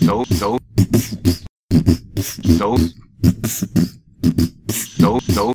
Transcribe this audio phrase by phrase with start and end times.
[0.00, 0.58] So, so,
[2.22, 2.76] so,
[4.70, 5.54] so, so,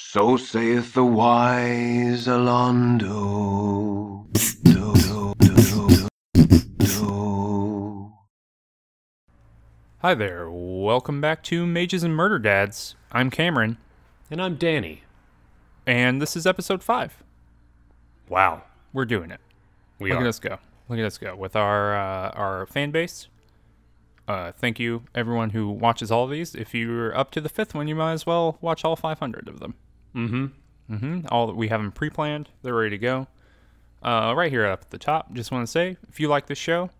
[0.00, 4.26] so saith the wise Alaundo.
[4.62, 5.56] Do, do, do,
[6.34, 8.12] do, do.
[10.00, 10.50] Hi there.
[10.50, 12.96] Welcome back to Mages and Murder Dads.
[13.10, 13.76] I'm Cameron,
[14.30, 15.02] And I'm Danny.
[15.86, 17.22] and this is episode five.
[18.28, 18.62] Wow.
[18.92, 19.40] We're doing it.
[19.98, 20.22] We Look are.
[20.22, 20.58] at us go.
[20.88, 23.28] Look at us go with our uh, our fan base.
[24.28, 26.54] Uh, thank you, everyone who watches all of these.
[26.54, 29.58] If you're up to the fifth one, you might as well watch all 500 of
[29.58, 29.74] them.
[30.14, 30.94] Mm-hmm.
[30.96, 32.48] hmm All that we have them pre-planned.
[32.62, 33.26] They're ready to go.
[34.00, 36.58] Uh, right here up at the top, just want to say, if you like this
[36.58, 36.90] show,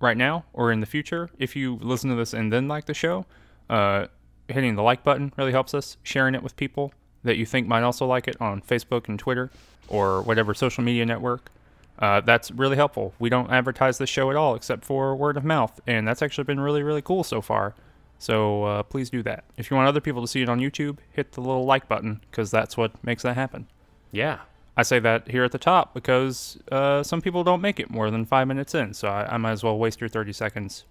[0.00, 2.94] right now or in the future, if you listen to this and then like the
[2.94, 3.26] show,
[3.70, 4.06] uh,
[4.48, 5.96] hitting the like button really helps us.
[6.02, 9.50] Sharing it with people that you think might also like it on Facebook and Twitter
[9.88, 11.50] or whatever social media network.
[11.98, 13.14] Uh, that's really helpful.
[13.18, 16.44] We don't advertise the show at all except for word of mouth, and that's actually
[16.44, 17.74] been really, really cool so far.
[18.18, 19.44] So uh, please do that.
[19.56, 22.20] If you want other people to see it on YouTube, hit the little like button
[22.30, 23.66] because that's what makes that happen.
[24.12, 24.40] Yeah.
[24.76, 28.10] I say that here at the top because uh, some people don't make it more
[28.10, 30.84] than five minutes in, so I, I might as well waste your 30 seconds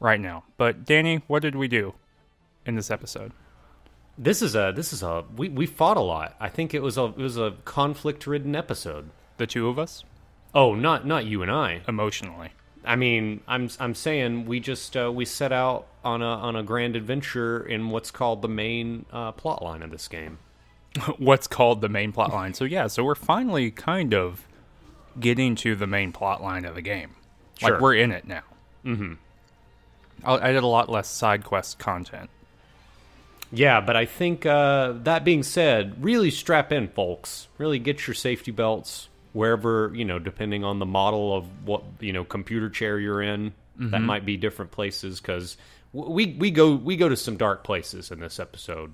[0.00, 0.44] right now.
[0.56, 1.94] But Danny, what did we do
[2.64, 3.32] in this episode?
[4.16, 6.34] This is a this is a we, we fought a lot.
[6.40, 9.10] I think it was a it was a conflict ridden episode.
[9.36, 10.04] The two of us?
[10.54, 11.82] Oh, not not you and I.
[11.86, 12.50] Emotionally.
[12.84, 16.62] I mean, I'm I'm saying we just uh, we set out on a on a
[16.62, 20.38] grand adventure in what's called the main uh, plot line of this game.
[21.18, 22.54] What's called the main plot line.
[22.54, 24.48] So, yeah, so we're finally kind of
[25.20, 27.10] getting to the main plot line of the game.
[27.58, 27.72] Sure.
[27.72, 28.42] Like, we're in it now.
[28.84, 29.14] Mm-hmm.
[30.24, 32.30] I did a lot less side quest content.
[33.52, 37.48] Yeah, but I think uh, that being said, really strap in, folks.
[37.56, 42.12] Really get your safety belts wherever you know, depending on the model of what you
[42.12, 43.54] know computer chair you're in.
[43.80, 45.56] That might be different places because
[45.92, 48.92] we we go we go to some dark places in this episode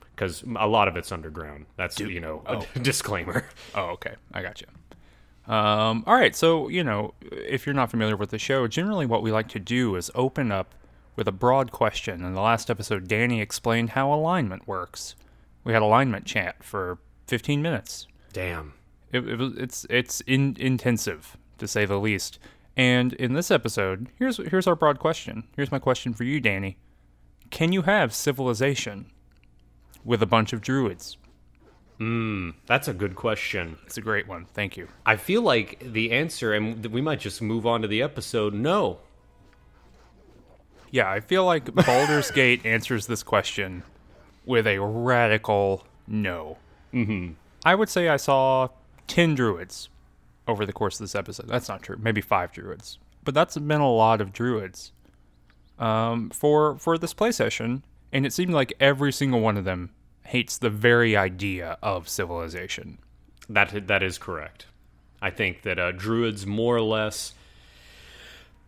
[0.00, 1.66] because a lot of it's underground.
[1.76, 3.46] That's you know a disclaimer.
[3.76, 4.16] Oh, okay.
[4.34, 4.66] I got you.
[5.46, 6.34] Um, all right.
[6.34, 9.60] So, you know, if you're not familiar with the show, generally what we like to
[9.60, 10.74] do is open up
[11.14, 12.24] with a broad question.
[12.24, 15.14] In the last episode, Danny explained how alignment works.
[15.62, 16.98] We had alignment chat for
[17.28, 18.08] 15 minutes.
[18.32, 18.74] Damn.
[19.12, 22.38] It, it it's it's in, intensive to say the least.
[22.76, 25.44] And in this episode, here's here's our broad question.
[25.56, 26.78] Here's my question for you, Danny.
[27.50, 29.10] Can you have civilization
[30.04, 31.18] with a bunch of druids?
[32.66, 33.78] That's a good question.
[33.86, 34.46] It's a great one.
[34.54, 34.88] Thank you.
[35.06, 38.54] I feel like the answer, and we might just move on to the episode.
[38.54, 38.98] No,
[40.90, 43.82] Yeah, I feel like Baldur's Gate answers this question
[44.44, 46.58] with a radical no.
[46.92, 47.34] Mm-hmm.
[47.64, 48.68] I would say I saw
[49.08, 49.88] 10 druids
[50.48, 51.48] over the course of this episode.
[51.48, 51.96] That's not true.
[52.00, 52.98] Maybe five druids.
[53.24, 54.92] But that's been a lot of druids
[55.78, 57.84] um, for, for this play session.
[58.12, 59.90] And it seemed like every single one of them
[60.24, 62.98] hates the very idea of civilization.
[63.48, 64.66] That that is correct.
[65.20, 67.34] I think that uh, druids more or less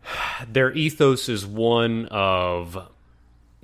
[0.48, 2.90] their ethos is one of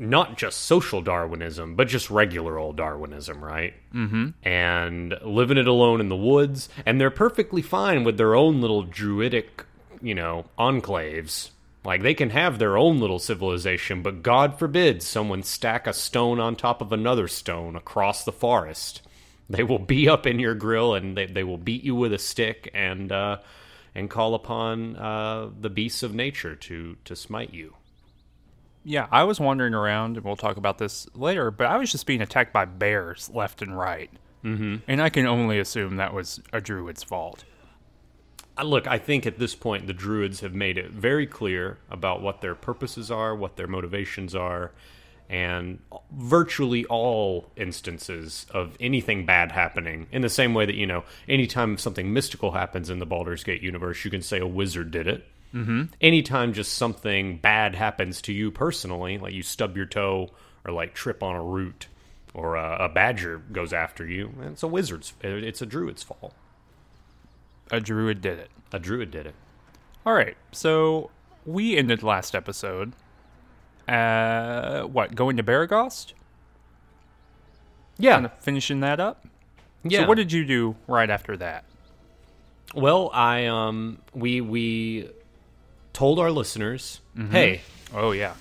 [0.01, 3.75] not just social Darwinism, but just regular old Darwinism, right?
[3.95, 4.31] Mm-hmm.
[4.43, 8.83] And living it alone in the woods, and they're perfectly fine with their own little
[8.83, 9.65] druidic,
[10.01, 11.51] you know, enclaves.
[11.85, 16.41] Like they can have their own little civilization, but God forbid someone stack a stone
[16.41, 19.03] on top of another stone across the forest.
[19.51, 22.19] They will be up in your grill and they, they will beat you with a
[22.19, 23.39] stick and uh,
[23.95, 27.75] and call upon uh, the beasts of nature to to smite you.
[28.83, 32.07] Yeah, I was wandering around, and we'll talk about this later, but I was just
[32.07, 34.11] being attacked by bears left and right.
[34.43, 34.77] Mm-hmm.
[34.89, 37.45] And I can only assume that was a druid's fault.
[38.63, 42.41] Look, I think at this point the druids have made it very clear about what
[42.41, 44.73] their purposes are, what their motivations are,
[45.29, 45.79] and
[46.11, 51.79] virtually all instances of anything bad happening, in the same way that, you know, anytime
[51.79, 55.27] something mystical happens in the Baldur's Gate universe, you can say a wizard did it.
[55.55, 55.85] Mm-hmm.
[56.01, 60.31] Anytime just something bad happens to you personally, like you stub your toe
[60.65, 61.89] or like trip on a root
[62.35, 66.35] or a, a badger goes after you, it's a wizard's, it's a druid's fault.
[67.73, 68.51] A druid did it.
[68.73, 69.35] A druid did it.
[70.07, 71.11] All right, so
[71.45, 72.93] we ended last episode.
[73.89, 75.15] Uh, what?
[75.15, 76.13] Going to Beregost?
[77.99, 78.15] Yeah.
[78.15, 79.27] Kind of finishing that up.
[79.83, 80.03] Yeah.
[80.03, 81.65] So what did you do right after that?
[82.75, 85.11] Well, I um we we
[85.93, 87.01] told our listeners,
[87.31, 87.61] "Hey,
[87.95, 88.35] Oh yeah.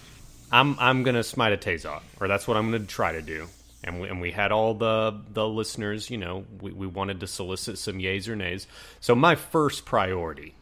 [0.52, 3.22] I'm I'm going to smite a Tazok, or that's what I'm going to try to
[3.22, 3.48] do."
[3.84, 7.28] And we, and we had all the the listeners, you know, we, we wanted to
[7.28, 8.68] solicit some yays or nays.
[9.00, 10.54] So my first priority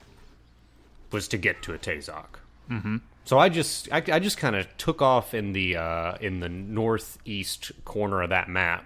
[1.12, 2.40] was to get to a Tazok.
[2.70, 2.98] Mm-hmm.
[3.26, 6.50] So I just I, I just kind of took off in the uh, in the
[6.50, 8.86] northeast corner of that map,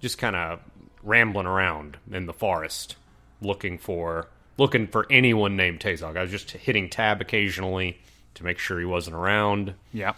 [0.00, 0.60] just kind of
[1.02, 2.96] rambling around in the forest,
[3.40, 4.28] looking for
[4.58, 6.16] looking for anyone named Tazok.
[6.16, 7.98] I was just hitting tab occasionally
[8.34, 9.74] to make sure he wasn't around.
[9.92, 10.12] Yeah.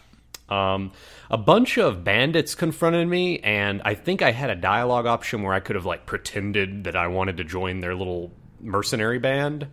[0.49, 0.91] Um,
[1.31, 5.55] a bunch of bandits confronted me, and I think I had a dialogue option where
[5.55, 9.69] I could have like pretended that I wanted to join their little mercenary band,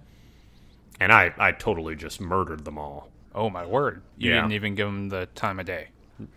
[0.99, 3.09] and I I totally just murdered them all.
[3.33, 4.03] Oh my word!
[4.17, 4.41] You Yeah.
[4.41, 5.87] didn't even give them the time of day.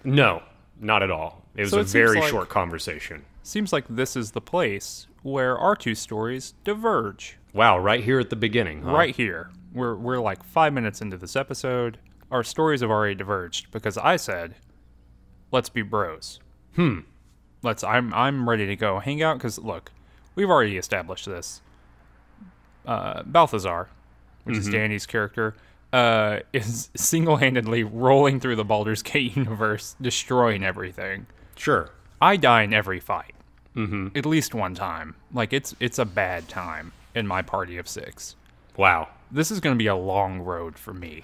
[0.05, 0.43] No,
[0.81, 1.45] not at all.
[1.55, 3.25] It was So a it seems very like- short conversation.
[3.43, 7.37] Seems like this is the place where our two stories diverge.
[7.53, 8.93] Wow, right here at the beginning, huh?
[8.93, 9.51] Right here.
[9.73, 11.99] We're we're like five minutes into this episode.
[12.31, 14.55] Our stories have already diverged because I said,
[15.51, 16.41] "Let's be bros."
[16.75, 17.01] Hmm.
[17.63, 17.85] Let's.
[17.85, 19.93] I'm I'm ready to go hang out because look,
[20.35, 21.61] we've already established this.
[22.87, 23.89] Uh, Balthazar,
[24.45, 25.55] which is Danny's character,
[25.93, 31.27] uh, is single-handedly rolling through the Baldur's Gate universe, destroying everything.
[31.57, 31.91] Sure.
[32.23, 33.35] I die in every fight.
[33.77, 34.09] Mm-hmm.
[34.17, 35.15] At least one time.
[35.33, 38.37] Like it's it's a bad time in my party of six.
[38.77, 39.09] Wow.
[39.31, 41.23] This is going to be a long road for me.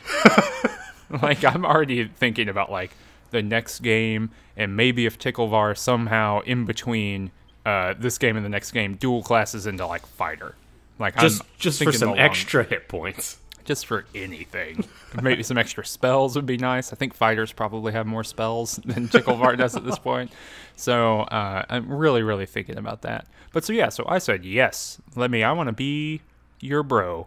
[1.23, 2.93] like I'm already thinking about like
[3.31, 7.31] the next game and maybe if Ticklevar somehow in between
[7.65, 10.55] uh, this game and the next game dual classes into like fighter.
[10.99, 13.39] Like Just I'm just for some extra hit points.
[13.67, 14.85] Just for anything.
[15.23, 16.93] Maybe some extra spells would be nice.
[16.93, 20.33] I think fighters probably have more spells than Ticklevar does at this point.
[20.77, 23.27] So uh, I'm really, really thinking about that.
[23.53, 25.01] But so yeah, so I said yes.
[25.15, 25.43] Let me.
[25.43, 26.23] I want to be
[26.61, 27.27] your bro.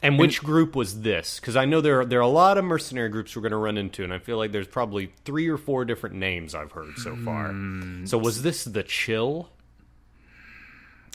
[0.00, 1.40] And which group was this?
[1.40, 3.58] Because I know there are, there are a lot of mercenary groups we're going to
[3.58, 6.96] run into, and I feel like there's probably three or four different names I've heard
[6.98, 7.48] so far.
[7.48, 8.06] Hmm.
[8.06, 9.50] So was this the Chill?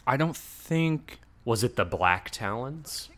[0.06, 1.20] I don't think.
[1.46, 3.10] Was it the Black Talons?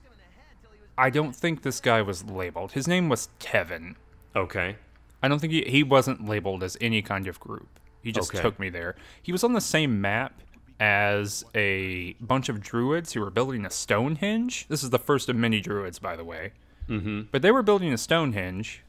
[0.98, 2.72] I don't think this guy was labeled.
[2.74, 3.96] His name was Kevin.
[4.36, 4.78] Okay.
[5.22, 7.80] I don't think he, he wasn't labeled as any kind of group.
[8.02, 8.42] He just Okay.
[8.42, 8.96] took me there.
[9.22, 10.42] He was on the same map
[10.80, 14.68] as a bunch of druids who were building a Stonehenge.
[14.68, 16.52] This is the first of many druids, by the way.
[16.90, 17.24] Mm-hmm.
[17.32, 18.84] But they were building a Stonehenge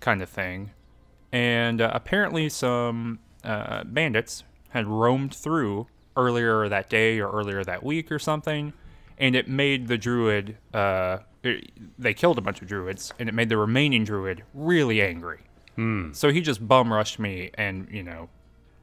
[0.00, 0.70] kind of thing.
[1.32, 5.86] And uh, apparently, some uh, bandits had roamed through
[6.16, 8.72] earlier that day or earlier that week or something.
[9.18, 13.34] And it made the druid, uh, it- they killed a bunch of druids, and it
[13.34, 15.40] made the remaining druid really angry.
[16.12, 18.28] So he just bum rushed me, and you know,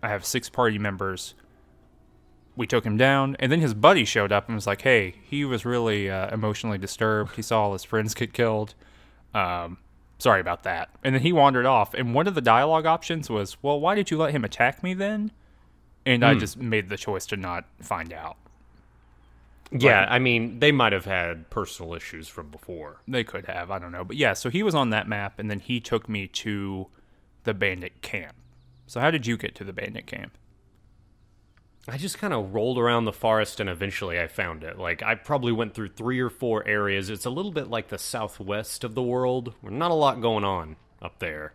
[0.03, 1.33] I have six party members.
[2.57, 5.43] We took him down, and then his buddy showed up and was like, "Hey, he
[5.43, 7.35] was really uh, emotionally disturbed.
[7.35, 8.75] He saw all his friends get killed.
[9.33, 9.77] Um,
[10.19, 11.93] sorry about that." And then he wandered off.
[11.93, 14.93] And one of the dialogue options was, "Well, why did you let him attack me
[14.93, 15.31] then?"
[16.05, 18.37] And I just made the choice to not find out.
[19.71, 23.01] Yeah, I mean, they might have had personal issues from before.
[23.07, 24.03] They could have, I don't know.
[24.03, 26.87] But yeah, so he was on that map, and then he took me to
[27.43, 28.35] the bandit camp.
[28.87, 30.37] So how did you get to the bandit camp?
[31.87, 34.79] I just kind of rolled around the forest and eventually I found it.
[34.79, 37.11] Like, I probably went through three or four areas.
[37.11, 40.43] It's a little bit like the southwest of the world, where not a lot going
[40.43, 41.53] on up there.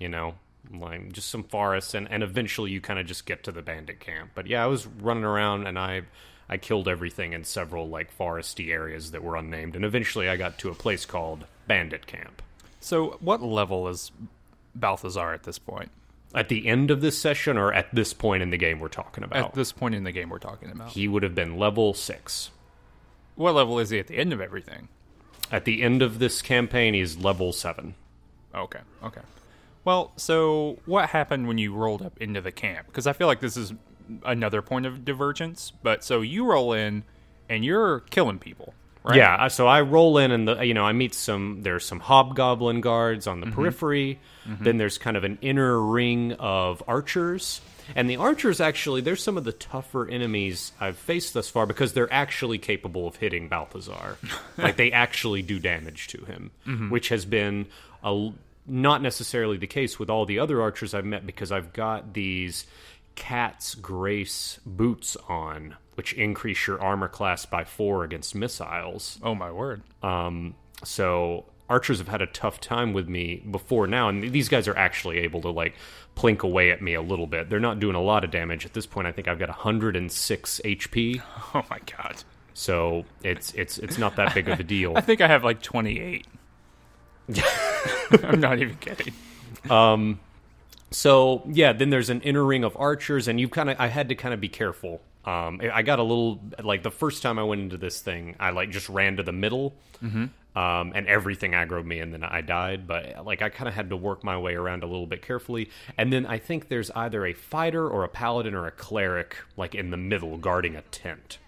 [0.00, 0.34] You know,
[0.72, 4.00] like just some forests, and, and eventually you kind of just get to the bandit
[4.00, 4.32] camp.
[4.34, 6.02] But yeah, I was running around and I.
[6.52, 10.58] I killed everything in several like foresty areas that were unnamed, and eventually I got
[10.58, 12.42] to a place called Bandit Camp.
[12.78, 14.12] So what level is
[14.74, 15.90] Balthazar at this point?
[16.34, 19.24] At the end of this session, or at this point in the game we're talking
[19.24, 20.90] about, At this point in the game we're talking about.
[20.90, 22.50] he would have been level six.
[23.34, 24.88] What level is he at the end of everything?
[25.50, 27.94] At the end of this campaign, he's level seven.
[28.54, 29.22] Okay, okay.
[29.86, 32.88] Well, so what happened when you rolled up into the camp?
[32.88, 33.72] Because I feel like this is
[34.24, 35.72] another point of divergence.
[35.82, 37.04] But so you roll in
[37.48, 39.16] and you're killing people, right?
[39.16, 42.80] Yeah, so I roll in and the you know I meet some there's some hobgoblin
[42.80, 43.54] guards on the Mm-hmm.
[43.54, 44.18] periphery.
[44.60, 47.60] Then there's kind of an inner ring of archers.
[47.96, 51.92] And the archers actually they're some of the tougher enemies I've faced thus far because
[51.92, 54.18] they're actually capable of hitting Balthazar.
[54.58, 56.90] like they actually do damage to him, Mm-hmm.
[56.90, 57.66] which has been
[58.04, 58.30] a
[58.66, 62.64] not necessarily the case with all the other archers I've met because I've got these
[63.14, 69.18] cat's grace boots on which increase your armor class by 4 against missiles.
[69.22, 69.82] Oh my word.
[70.02, 70.54] Um,
[70.84, 74.76] so archers have had a tough time with me before now, and these guys are
[74.76, 75.74] actually able to like
[76.16, 77.48] plink away at me a little bit.
[77.50, 79.06] They're not doing a lot of damage at this point.
[79.06, 81.22] I think I've got 106 HP,
[81.54, 82.22] Oh my god.
[82.54, 84.92] so it's it's it's not that big of a deal.
[84.96, 86.26] I think I have like 28.
[88.24, 89.12] I'm not even kidding.
[90.92, 94.08] So yeah, then there's an inner ring of archers, and you kind of I had
[94.10, 95.00] to kind of be careful.
[95.24, 98.50] Um, I got a little like the first time I went into this thing, I
[98.50, 99.74] like just ran to the middle,
[100.54, 102.86] Um, and everything aggroed me, and then I died.
[102.86, 105.70] But like I kind of had to work my way around a little bit carefully.
[105.96, 109.74] And then I think there's either a fighter or a paladin or a cleric, like
[109.74, 111.38] in the middle, guarding a tent.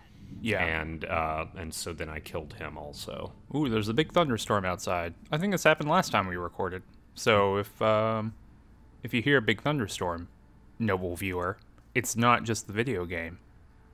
[0.41, 0.65] Yeah.
[0.65, 3.33] And uh, and so then I killed him also.
[3.55, 5.15] Ooh, there's a big thunderstorm outside.
[5.31, 6.83] I think this happened last time we recorded.
[7.15, 8.33] So if um,
[9.05, 10.29] if you hear a big thunderstorm,
[10.79, 11.59] noble viewer,
[11.95, 13.39] it's not just the video game;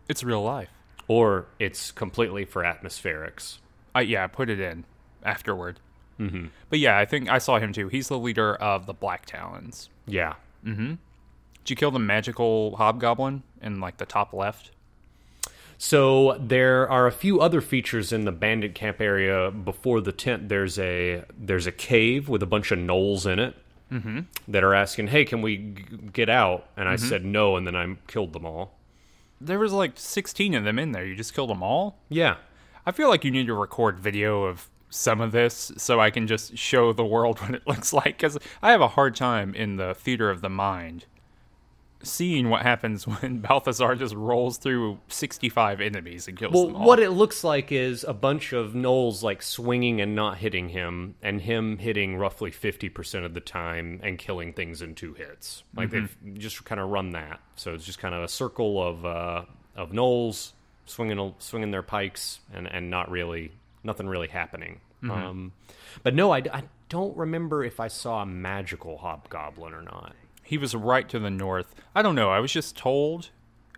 [0.09, 0.71] it's real life.
[1.09, 3.59] Or it's completely for atmospherics.
[3.95, 4.85] I yeah, I put it in
[5.25, 5.81] afterward.
[6.19, 6.47] Mm-hmm.
[6.69, 7.89] But yeah, I think I saw him too.
[7.89, 9.91] He's the leader of the Black Talons.
[10.07, 10.35] Yeah.
[10.65, 10.95] Mm-hmm.
[11.65, 14.71] Did you kill the magical hobgoblin in like the top left?
[15.79, 20.49] So there are a few other features in the bandit camp area before the tent.
[20.49, 23.57] There's a there's a cave with a bunch of gnolls in it
[23.91, 24.21] Mm-hmm.
[24.49, 27.09] that are asking, "Hey, can we g- get out?" And I mm-hmm.
[27.09, 28.79] said no, and then I killed them all.
[29.41, 31.05] There was like 16 of them in there.
[31.05, 31.99] You just killed them all?
[32.09, 32.37] Yeah,
[32.87, 36.27] I feel like you need to record video of some of this so I can
[36.27, 39.77] just show the world what it looks like because I have a hard time in
[39.77, 41.07] the theater of the mind
[42.03, 46.87] seeing what happens when Balthazar just rolls through 65 enemies and kills Well, them all.
[46.87, 51.15] what it looks like is a bunch of gnolls like swinging and not hitting him,
[51.23, 55.63] and him hitting roughly fifty percent of the time and killing things in two hits.
[55.77, 59.05] Like they've just kind of run that, so it's just kind of a circle of
[59.05, 59.45] uh,
[59.77, 60.53] of gnolls
[60.87, 63.53] swinging swinging their pikes and and not really
[63.85, 64.81] nothing really happening.
[65.03, 65.53] Um,
[66.03, 70.15] but no, I, I don't remember if I saw a magical hobgoblin or not.
[70.51, 71.75] He was right to the north.
[71.95, 72.29] I don't know.
[72.31, 73.31] I was just told.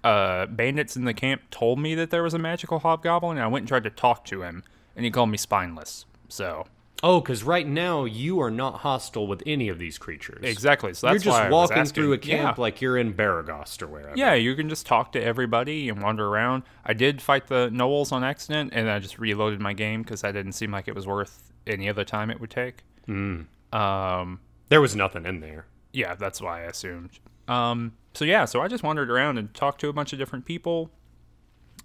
[0.02, 3.46] Uh, bandits in the camp told me that there was a magical hobgoblin, and I
[3.46, 4.64] went and tried to talk to him,
[4.96, 6.06] and he called me spineless.
[6.28, 6.66] So
[7.04, 10.40] Oh, because right now you are not hostile with any of these creatures.
[10.42, 10.94] exactly.
[10.94, 12.62] So that's you're why just I was walking through a camp Yeah.
[12.62, 14.14] like you're in Beregost or wherever.
[14.16, 16.62] Yeah, you can just talk to everybody and wander around.
[16.86, 20.32] I did fight the gnolls on accident, and I just reloaded my game because that
[20.32, 22.82] didn't seem like it was worth any other time it would take.
[23.08, 23.46] Mm.
[23.72, 25.66] Um, There was nothing in there.
[25.92, 27.18] Yeah, that's why I assumed.
[27.48, 30.44] Um, so yeah, so I just wandered around and talked to a bunch of different
[30.44, 30.90] people,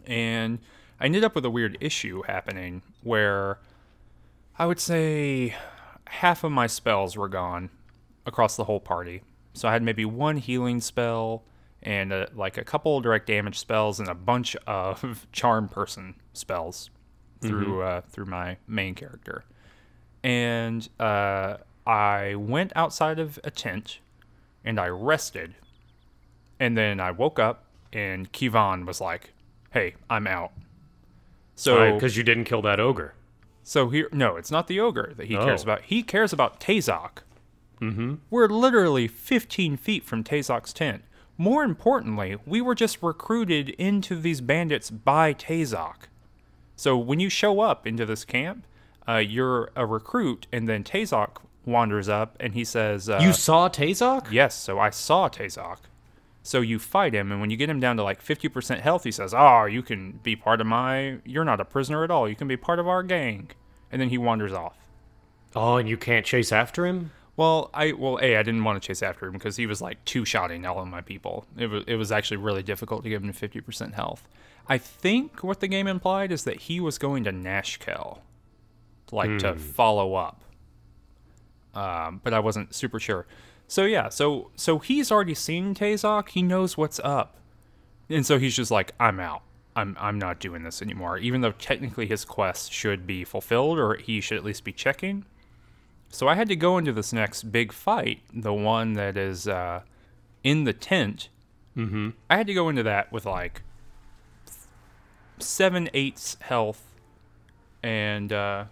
[0.06, 0.60] and
[1.00, 3.60] I ended up with a weird issue happening where
[4.58, 5.56] I would say
[6.08, 7.70] half of my spells were gone
[8.26, 9.22] across the whole party.
[9.54, 11.44] So I had maybe one healing spell
[11.84, 16.90] and uh like a couple direct damage spells and a bunch of charm person spells
[17.42, 19.46] through uh, through my main character.
[20.24, 21.58] And uh,
[21.88, 24.00] I went outside of a tent
[24.66, 25.56] and I rested.
[26.60, 27.64] And then I woke up
[27.94, 29.32] and Kivan was like,
[29.72, 30.52] "Hey, I'm out."
[31.56, 33.14] So because you didn't kill that ogre.
[33.64, 35.64] so here, no, it's not the ogre that he cares Oh.
[35.64, 35.82] about.
[35.84, 37.20] He cares about Tazok.
[37.82, 38.16] Mm-hmm.
[38.30, 41.04] We're literally 15 feet from Tazok's tent.
[41.38, 46.08] More importantly, we were just recruited into these bandits by Tazok.
[46.76, 48.66] So when you show up into this camp,
[49.08, 53.70] uh, you're a recruit, and then Tazok wanders up and he says, uh, you saw
[53.70, 54.32] Tazok?
[54.32, 55.78] Yes, so I saw Tazok.
[56.42, 59.12] So you fight him, and when you get him down to like 50% health, he
[59.12, 61.18] says, Oh, you can be part of my.
[61.26, 62.30] You're not a prisoner at all.
[62.30, 63.50] You can be part of our gang.
[63.92, 64.78] And then he wanders off.
[65.58, 67.12] Oh, and you can't chase after him?
[67.36, 70.04] Well, I well, a I didn't want to chase after him because he was like
[70.06, 71.46] two shotting all of my people.
[71.58, 74.28] It was it was actually really difficult to give him fifty percent health.
[74.68, 78.20] I think what the game implied is that he was going to Nashkel,
[79.12, 80.42] like to follow up.
[81.78, 83.28] Um, but I wasn't super sure.
[83.68, 86.30] So yeah, so so he's already seen Tazok.
[86.30, 87.38] He knows what's up,
[88.10, 89.44] and so he's just like, I'm out.
[89.76, 91.20] I'm I'm not doing this anymore.
[91.20, 95.26] Even though technically his quest should be fulfilled, or he should at least be checking.
[96.10, 99.82] So I had to go into this next big fight, the one that is uh,
[100.44, 101.30] in the tent.
[101.76, 102.10] Mm-hmm.
[102.28, 103.62] I had to go into that with like
[105.38, 106.82] seven eighths health
[107.84, 108.66] and uh,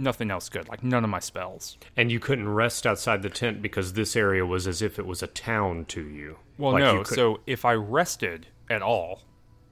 [0.00, 0.68] nothing else good.
[0.68, 1.78] Like none of my spells.
[1.96, 5.22] And you couldn't rest outside the tent because this area was as if it was
[5.22, 6.38] a town to you.
[6.58, 6.98] Well, Like no.
[6.98, 9.22] you could- So if I rested at all,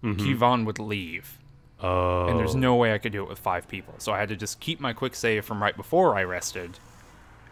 [0.02, 0.20] mm-hmm.
[0.20, 1.38] Kivan would leave.
[1.80, 2.26] Oh.
[2.26, 2.58] And there's oh.
[2.58, 3.94] no way I could do it with five people.
[3.98, 6.78] So I had to just keep my quick save from right before I rested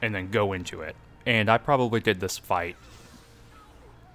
[0.03, 0.97] and then go into it.
[1.25, 2.77] And I probably did this fight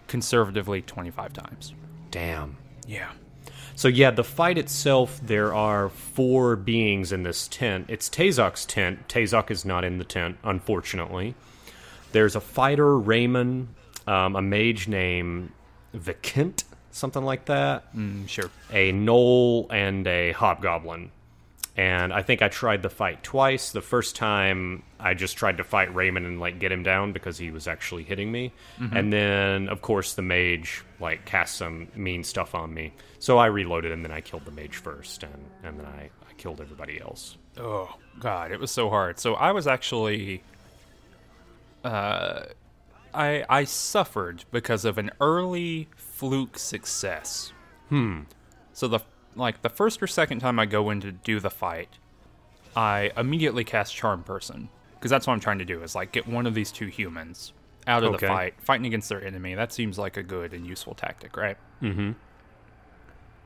[0.07, 1.73] conservatively 25 times.
[2.09, 2.57] Damn.
[2.85, 3.11] Yeah.
[3.75, 7.85] So yeah, the fight itself, there are four beings in this tent.
[7.89, 9.07] It's Tazok's tent.
[9.07, 11.35] Tazok is not in the tent, unfortunately.
[12.11, 13.69] There's a fighter, Raymond,
[14.07, 15.51] um, a mage named
[15.95, 17.95] Vikint, something like that.
[17.95, 18.49] Mm, sure.
[18.71, 21.11] a gnoll and a hobgoblin.
[21.77, 23.71] And I think I tried the fight twice.
[23.71, 27.37] The first time I just tried to fight Raymond and like get him down because
[27.37, 28.51] he was actually hitting me.
[28.91, 32.91] And then of course the mage like cast some mean stuff on me.
[33.19, 36.33] So I reloaded and then I killed the mage first and, and then I, I
[36.37, 37.37] killed everybody else.
[37.57, 39.17] Oh God, it was so hard.
[39.17, 40.43] So I was actually,
[41.85, 42.43] uh,
[43.13, 47.53] I I suffered because of an early fluke success.
[47.89, 48.21] Hmm.
[48.73, 48.99] So the
[49.35, 51.89] like the first or second time I go in to do the fight,
[52.75, 56.27] I immediately cast Charm Person because that's what I'm trying to do is like get
[56.27, 57.53] one of these two humans
[57.87, 58.27] out of Okay.
[58.27, 59.55] the fight, fighting against their enemy.
[59.55, 61.57] That seems like a good and useful tactic, right?
[61.81, 62.11] Mm-hmm.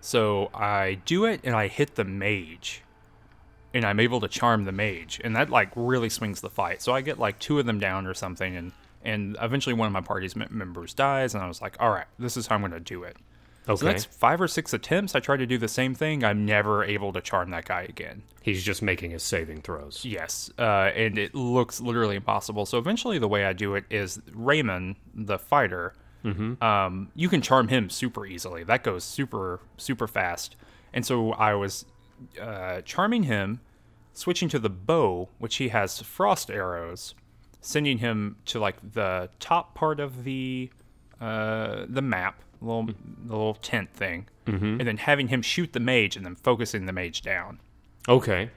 [0.01, 2.81] So I do it and I hit the mage.
[3.73, 5.19] And I'm able to charm the mage.
[5.23, 6.81] And that like really swings the fight.
[6.81, 8.71] So I get like two of them down or something and
[9.03, 12.37] and eventually one of my party's members dies and I was like, "All right, this
[12.37, 13.17] is how I'm going to do it."
[13.67, 13.75] Okay.
[13.75, 15.15] So that's five or six attempts.
[15.15, 16.23] I try to do the same thing.
[16.23, 18.23] I'm never able to charm that guy again.
[18.41, 20.05] He's just making his saving throws.
[20.05, 22.65] Yes, uh, and it looks literally impossible.
[22.65, 25.93] So eventually, the way I do it is Raymond, the fighter.
[26.23, 28.63] Um, you can charm him super easily.
[28.63, 30.55] That goes super super fast.
[30.91, 31.85] And so I was
[32.41, 33.59] uh, charming him,
[34.13, 37.13] switching to the bow, which he has frost arrows,
[37.61, 40.71] sending him to like the top part of the
[41.21, 42.95] uh, the map, little the
[43.27, 47.21] little tent thing, and then having him shoot the mage, and then focusing the mage
[47.21, 47.59] down.
[48.07, 48.49] Okay.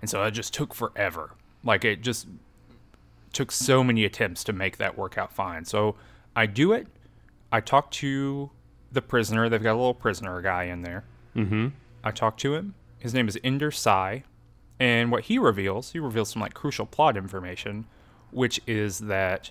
[0.00, 1.32] And so it just took forever.
[1.64, 2.28] Like it just
[3.32, 5.64] took so many attempts to make that work out fine.
[5.64, 5.96] So
[6.36, 6.86] I do it.
[7.50, 8.50] I talk to
[8.92, 9.48] the prisoner.
[9.48, 11.04] They've got a little prisoner guy in there.
[11.34, 11.68] Mm-hmm.
[12.04, 12.74] I talk to him.
[12.98, 14.24] His name is Ender Sai.
[14.80, 17.86] And what he reveals, he reveals some like crucial plot information,
[18.30, 19.50] which is that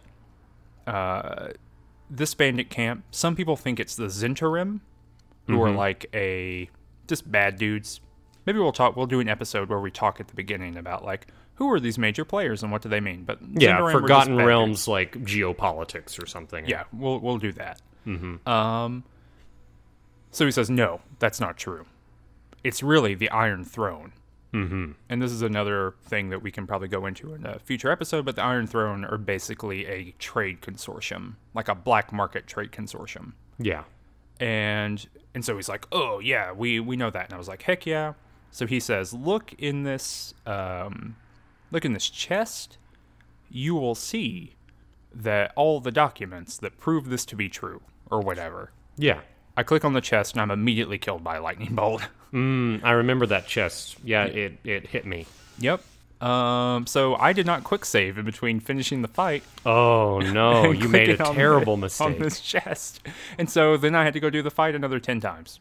[0.85, 1.49] uh,
[2.09, 4.79] this bandit camp, some people think it's the Zhentarim,
[5.47, 6.69] who are like a
[7.07, 8.01] just bad dudes.
[8.45, 8.95] Maybe we'll talk.
[8.95, 11.97] We'll do an episode where we talk at the beginning about like who are these
[11.97, 13.23] major players and what do they mean.
[13.23, 16.65] But Yeah, Zhentarim were just Forgotten Realms like geopolitics or something.
[16.67, 17.81] Yeah, we'll we'll do that.
[18.45, 19.03] Um.
[20.31, 21.85] So he says, no, that's not true.
[22.63, 24.11] It's really the Iron Throne.
[24.53, 24.91] Mm-hmm.
[25.09, 28.25] And this is another thing that we can probably go into in a future episode.
[28.25, 33.33] But the Iron Throne are basically a trade consortium, like a black market trade consortium.
[33.59, 33.83] Yeah.
[34.39, 37.63] and and so he's like oh yeah we we know that and i was like
[37.63, 38.13] heck yeah
[38.51, 41.15] so he says look in this um
[41.71, 42.77] look in this chest
[43.49, 44.53] you will see
[45.13, 47.81] that all the documents that prove this to be true
[48.11, 49.21] or whatever Yeah.
[49.55, 52.91] i click on the chest and i'm immediately killed by a lightning bolt Mm, I
[52.91, 53.97] remember that chest.
[54.03, 55.25] Yeah, it, it hit me.
[55.59, 55.81] yep
[56.19, 60.89] um so i did not quick save in between finishing the fight Oh no, you
[60.89, 62.07] made a terrible the- mistake.
[62.07, 63.01] on this chest.
[63.37, 65.59] And so then I had to go do the fight another 10 times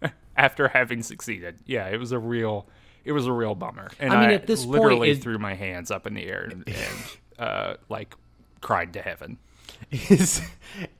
[0.36, 1.56] after having succeeded.
[1.66, 2.66] Yeah, it was a real
[3.04, 3.90] it was a real bummer.
[3.98, 6.24] And I I, mean, at this point, literally it- threw my hands up in the
[6.26, 8.14] air and, and uh, like
[8.60, 9.38] cried to heaven.
[9.90, 10.42] Is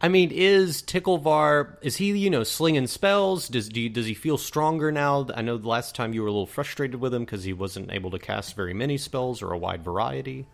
[0.01, 3.49] I mean, is Ticklevar is he you know slinging spells?
[3.49, 5.27] Does do you, does he feel stronger now?
[5.35, 7.93] I know the last time you were a little frustrated with him because he wasn't
[7.93, 10.47] able to cast very many spells or a wide variety.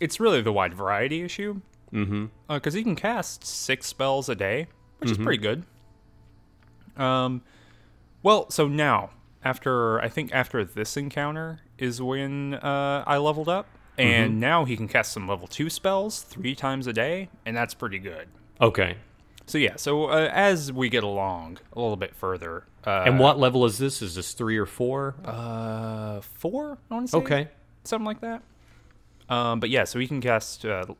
[0.00, 1.60] It's really the wide variety issue.
[1.92, 2.26] Mm-hmm.
[2.48, 4.66] Because he can cast six spells a day,
[4.98, 5.62] which is pretty good.
[6.96, 7.42] Um,
[8.22, 9.10] well, so now
[9.44, 14.76] after I think after this encounter is when uh, I leveled up, and now he
[14.76, 18.28] can cast some level two spells three times a day, and that's pretty good.
[18.60, 18.96] Okay.
[19.46, 23.38] So yeah, so uh, as we get along a little bit further, uh, And what
[23.38, 24.02] level is this?
[24.02, 25.14] Is this three or four?
[25.24, 27.18] uh, four, I want to say.
[27.18, 27.48] okay.
[27.84, 28.42] something like that.
[29.28, 30.98] Um, but yeah, so he can cast uh, th-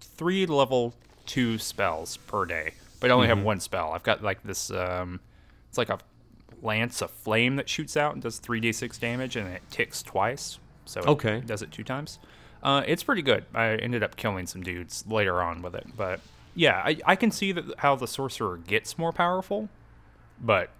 [0.00, 0.94] three level
[1.26, 3.92] two spells per day, but I only have one spell.
[3.92, 4.70] I've got like this.
[4.70, 5.20] Um,
[5.68, 5.98] it's like a
[6.62, 10.02] lance of flame that shoots out and does three d six damage, and it ticks
[10.02, 10.58] twice.
[10.90, 11.40] So it Okay.
[11.40, 12.18] does it two times.
[12.62, 13.44] Uh, it's pretty good.
[13.54, 16.20] I ended up killing some dudes later on with it, but
[16.54, 19.68] yeah, I, I can see that how the sorcerer gets more powerful,
[20.40, 20.70] but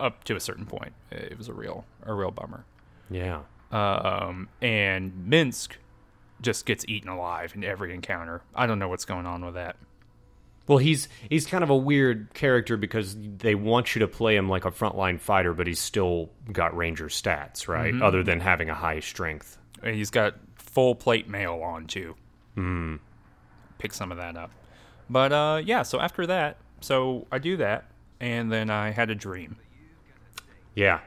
[0.00, 2.64] up to a certain point, it was a real a real bummer
[3.10, 3.42] Yeah.
[3.70, 5.78] um, and Minsk
[6.40, 8.42] just gets eaten alive in every encounter.
[8.54, 9.76] I don't know what's going on with that.
[10.72, 14.48] Well, he's he's kind of a weird character because they want you to play him
[14.48, 17.94] like a frontline fighter, but he's still got ranger stats, right?
[18.00, 19.58] Other than having a high strength.
[19.82, 22.14] And he's got full plate mail on too.
[22.54, 22.96] Hmm.
[23.76, 24.50] Pick some of that up.
[25.10, 25.82] But uh, yeah.
[25.82, 27.84] So after that, so I do that,
[28.18, 29.56] and then I had a dream.
[30.74, 31.00] Yeah.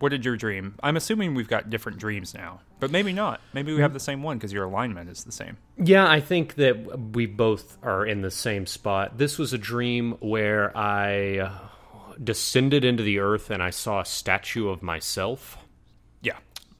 [0.00, 0.74] What did your dream?
[0.82, 3.40] I'm assuming we've got different dreams now, but maybe not.
[3.52, 5.56] Maybe we have the same one because your alignment is the same.
[5.78, 9.18] Yeah, I think that we both are in the same spot.
[9.18, 11.50] This was a dream where I uh,
[12.22, 15.58] descended into the earth and I saw a statue of myself.
[16.22, 16.38] Yeah.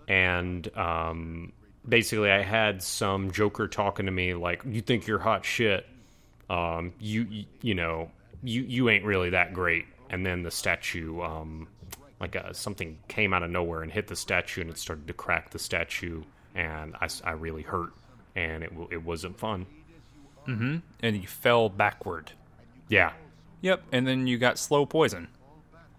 [0.09, 1.53] and um,
[1.89, 5.87] basically I had some Joker talking to me like, "You think you're hot shit?
[6.51, 8.11] Um, you, you you know
[8.43, 11.69] you you ain't really that great." And then the statue um,
[12.21, 15.13] like a, something came out of nowhere and hit the statue, and it started to
[15.13, 16.23] crack the statue,
[16.55, 17.93] and I, I really hurt,
[18.35, 19.67] and it it wasn't fun.
[20.47, 22.33] and you fell backward.
[22.89, 23.13] Yeah,
[23.63, 25.29] Yep, and then you got slow poison.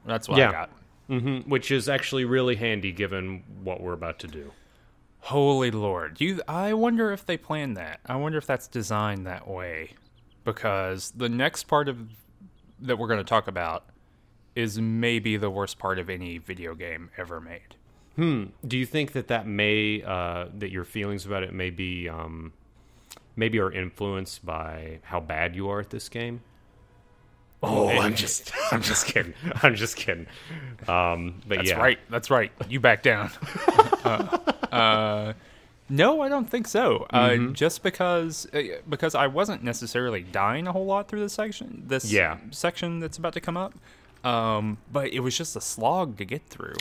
[0.05, 0.49] That's what Yeah.
[0.49, 0.69] I got.
[1.07, 4.51] hmm which is actually really handy given what we're about to do.
[5.19, 6.21] Holy Lord.
[6.21, 7.99] You I wonder if they planned that.
[8.05, 9.91] I wonder if that's designed that way.
[10.45, 11.97] Because the next part of
[12.79, 13.83] that we're going to talk about
[14.57, 17.75] is maybe the worst part of any video game ever made.
[18.17, 22.51] Do you think that that may uh, that your feelings about it may be um,
[23.35, 26.41] maybe are influenced by how bad you are at this game?
[27.61, 29.35] Oh, I'm just I'm just kidding.
[29.61, 30.25] I'm just kidding.
[30.87, 31.99] Um, but That's yeah, right.
[32.09, 32.51] That's right.
[32.67, 33.29] You back down.
[34.03, 34.37] uh,
[34.71, 35.33] uh,
[35.89, 37.05] no, I don't think so.
[37.13, 37.49] Mm-hmm.
[37.49, 41.83] Uh, just because uh, because I wasn't necessarily dying a whole lot through this section.
[41.85, 42.37] This Yeah.
[42.49, 43.75] section that's about to come up.
[44.27, 46.75] Um, but it was just a slog to get through.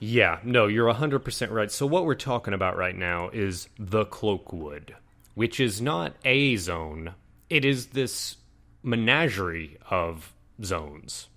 [0.00, 1.70] Yeah, no, you're 100% right.
[1.70, 4.94] So, what we're talking about right now is the Cloakwood,
[5.34, 7.14] which is not a zone,
[7.50, 8.36] it is this
[8.82, 10.32] menagerie of
[10.64, 11.28] zones.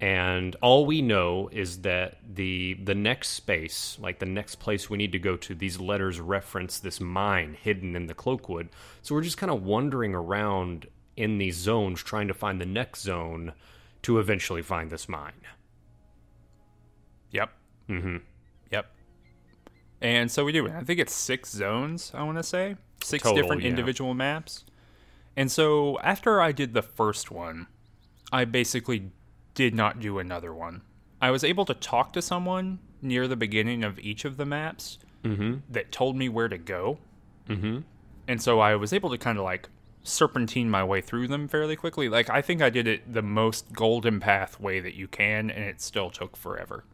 [0.00, 4.98] And all we know is that the the next space, like the next place we
[4.98, 8.68] need to go to, these letters reference this mine hidden in the Cloakwood.
[9.02, 13.02] So we're just kind of wandering around in these zones trying to find the next
[13.02, 13.52] zone
[14.02, 15.32] to eventually find this mine.
[17.30, 17.50] Yep.
[17.88, 18.16] Mm-hmm.
[18.70, 18.86] Yep.
[20.00, 20.68] And so we do.
[20.68, 22.12] I think it's six zones.
[22.14, 23.70] I want to say six Total, different yeah.
[23.70, 24.64] individual maps.
[25.36, 27.66] And so after I did the first one,
[28.32, 29.10] I basically
[29.54, 30.82] did not do another one.
[31.20, 34.98] I was able to talk to someone near the beginning of each of the maps
[35.68, 36.98] that told me where to go.
[37.48, 37.78] Mm-hmm.
[38.28, 39.68] And so I was able to kind of like
[40.06, 42.08] serpentine my way through them fairly quickly.
[42.08, 45.64] Like I think I did it the most golden path way that you can, and
[45.64, 46.84] it still took forever.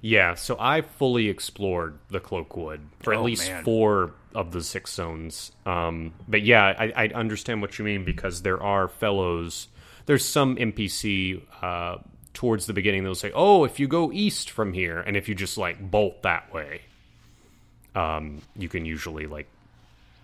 [0.00, 3.64] Yeah, so I fully explored the Cloakwood for at Oh, least man.
[3.64, 5.50] four of the six zones.
[5.66, 9.68] Um, but yeah, I, I understand what you mean because there are fellows.
[10.06, 11.98] There's some NPC uh,
[12.34, 15.34] towards the beginning that'll say, "Oh, if you go east from here, and if you
[15.34, 16.82] just like bolt that way,
[17.94, 19.48] um, you can usually like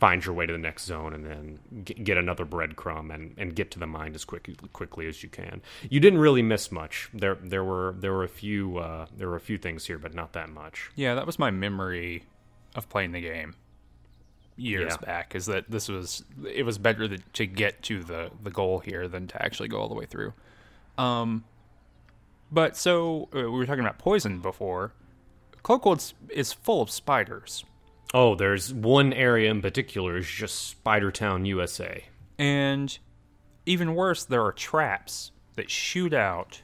[0.01, 3.71] find your way to the next zone and then get, another breadcrumb and, and get
[3.73, 5.61] to the mine as quick, quickly as you can.
[5.91, 7.11] You didn't really miss much.
[7.13, 10.15] There there were there were a few uh, there were a few things here, but
[10.15, 10.91] not that much.
[10.95, 12.25] Yeah, that was my memory
[12.75, 13.55] of playing the game
[14.57, 15.07] years Yeah.
[15.07, 15.35] back.
[15.35, 19.09] Is that this was it was better that, to get to the the goal here
[19.09, 20.33] than to actually go all the way through.
[20.97, 21.45] Um,
[22.51, 24.93] but so uh, we were talking about poison before.
[25.63, 27.65] Cloakwood is full of spiders,
[28.15, 32.05] Oh, there's one area in particular is just Spider Town, USA.
[32.39, 32.97] and
[33.67, 36.63] even worse, there are traps that shoot out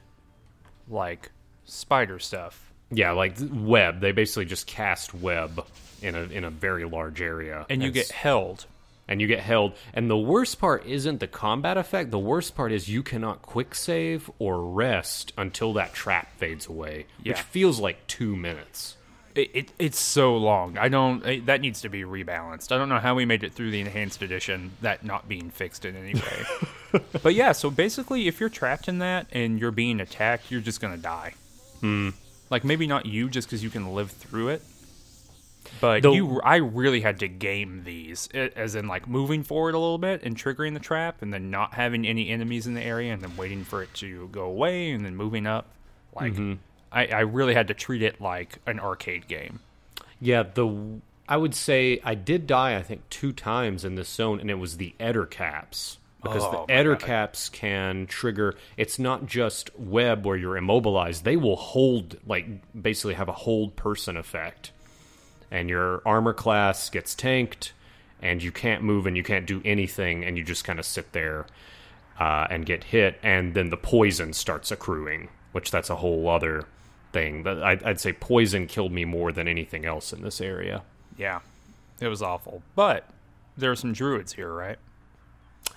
[0.89, 1.31] like
[1.65, 2.73] spider stuff.
[2.89, 3.99] Yeah, like web.
[3.99, 5.65] They basically just cast web
[6.01, 8.65] in a in a very large area, And you get held.
[9.07, 9.73] and you get held.
[9.93, 12.09] And the worst part isn't the combat effect.
[12.09, 17.05] The worst part is you cannot quick save or rest until that trap fades away,
[17.23, 18.97] which feels like two minutes.
[19.35, 20.77] It, it it's so long.
[20.77, 21.25] I don't.
[21.25, 22.71] It, that needs to be rebalanced.
[22.71, 24.71] I don't know how we made it through the enhanced edition.
[24.81, 27.01] That not being fixed in any way.
[27.21, 30.79] but yeah, so basically, if you're trapped in that and you're being attacked, you're just
[30.79, 31.33] gonna die.
[31.81, 32.09] Hmm.
[32.49, 34.61] Like maybe not you, just because you can live through it.
[35.81, 39.79] But The- you, I really had to game these, as in like moving forward a
[39.79, 43.11] little bit and triggering the trap, and then not having any enemies in the area,
[43.11, 45.67] and then waiting for it to go away, and then moving up.
[46.15, 46.53] Like Mm-hmm.
[46.95, 49.59] I, I really had to treat it like an arcade game.
[50.21, 52.77] Yeah, the I would say I did die.
[52.77, 56.73] I think two times in this zone, and it was the ettercaps because Oh, the
[56.73, 58.55] ettercaps can trigger.
[58.77, 62.47] It's not just web where you're immobilized; they will hold, like
[62.81, 64.71] basically have a hold person effect,
[65.51, 67.73] and your armor class gets tanked,
[68.21, 71.11] and you can't move and you can't do anything, and you just kind of sit
[71.11, 71.45] there
[72.19, 76.65] uh, and get hit, and then the poison starts accruing, which that's a whole other
[77.15, 77.43] thing.
[77.43, 80.83] But I'd, I'd say poison killed me more than anything else in this area.
[81.17, 81.39] Yeah,
[82.01, 82.61] it was awful.
[82.75, 83.09] But
[83.57, 84.77] there are some druids here, right?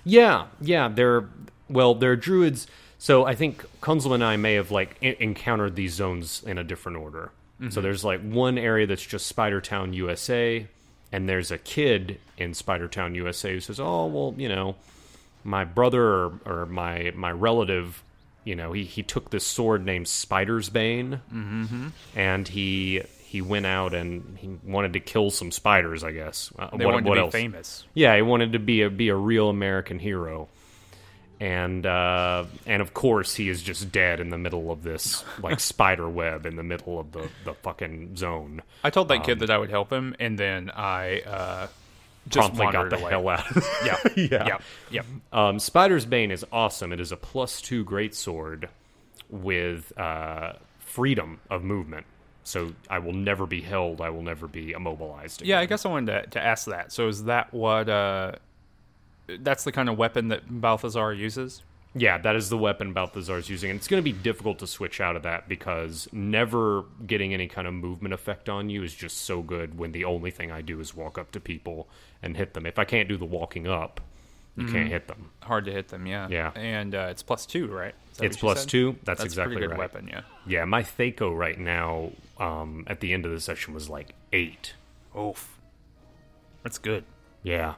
[0.05, 1.29] Yeah, yeah, they're
[1.71, 2.67] well, they're druids.
[2.99, 6.99] So I think Kunzel and I may have like encountered these zones in a different
[6.99, 7.31] order.
[7.61, 7.83] So mm-hmm.
[7.83, 10.67] there's like one area that's just Spider Town, USA,
[11.11, 14.77] and there's a kid in Spider Town, USA who says, "Oh, well, you know,
[15.45, 18.03] my brother or, or my my relative,
[18.45, 21.89] you know, he he took this sword named Spider's Bane, mm-hmm.
[22.17, 26.03] and he." He went out and he wanted to kill some spiders.
[26.03, 26.51] I guess.
[26.59, 27.33] Uh, They what, wanted what to be else?
[27.33, 27.85] famous.
[27.93, 30.49] Yeah, he wanted to be a be a real American hero.
[31.41, 35.61] and uh, and of course he is just dead in the middle of this like
[35.75, 38.63] spider web in the middle of the the fucking zone.
[38.83, 41.67] I told that kid that I would help him, and then I uh,
[42.29, 43.11] just Promptly got the away.
[43.11, 43.57] hell out.
[43.57, 44.47] Of Yeah, Yeah.
[44.47, 44.59] yeah,
[44.91, 45.03] yeah.
[45.33, 46.93] Um, Spider's Bane is awesome.
[46.93, 48.69] It is a plus two greatsword
[49.31, 52.07] with uh, freedom of movement.
[52.45, 54.01] So I will never be held.
[54.01, 55.43] I will never be immobilized.
[55.43, 56.93] Yeah, I guess I wanted to, to ask that.
[56.93, 57.89] So is that what?
[57.91, 58.33] Uh,
[59.41, 61.63] that's the kind of weapon that Balthazar uses.
[61.95, 63.71] Yeah, that is the weapon Balthazar's using.
[63.71, 67.49] And it's going to be difficult to switch out of that because never getting any
[67.49, 70.61] kind of movement effect on you is just so good when the only thing I
[70.61, 71.89] do is walk up to people
[72.23, 72.67] and hit them.
[72.67, 74.01] If I can't do the walking up,
[74.57, 75.31] you can't hit them.
[75.43, 76.05] Hard to hit them.
[76.05, 76.27] Yeah.
[76.29, 76.51] Yeah.
[76.57, 77.95] And uh, it's plus two, right?
[78.21, 78.69] It's plus said?
[78.69, 78.97] two.
[79.05, 79.93] That's, That's exactly a pretty good right.
[79.93, 80.09] weapon.
[80.09, 80.23] Yeah.
[80.47, 84.75] Yeah, my THAC0 right now um, at the end of the session was like eight.
[85.17, 85.57] Oof.
[86.65, 87.05] That's good.
[87.45, 87.75] Yeah.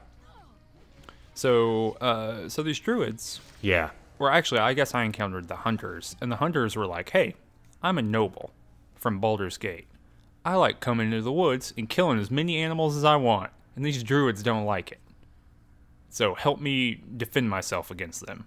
[1.35, 3.91] So, uh, so these druids Yeah.
[4.21, 7.33] Well, actually, I guess I encountered the hunters, and the hunters were like, "Hey,
[7.81, 8.51] I'm a noble
[8.93, 9.87] from Baldur's Gate.
[10.45, 13.83] I like coming into the woods and killing as many animals as I want, and
[13.83, 14.99] these druids don't like it.
[16.11, 18.45] So help me defend myself against them,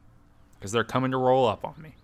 [0.55, 1.97] because they're coming to roll up on me."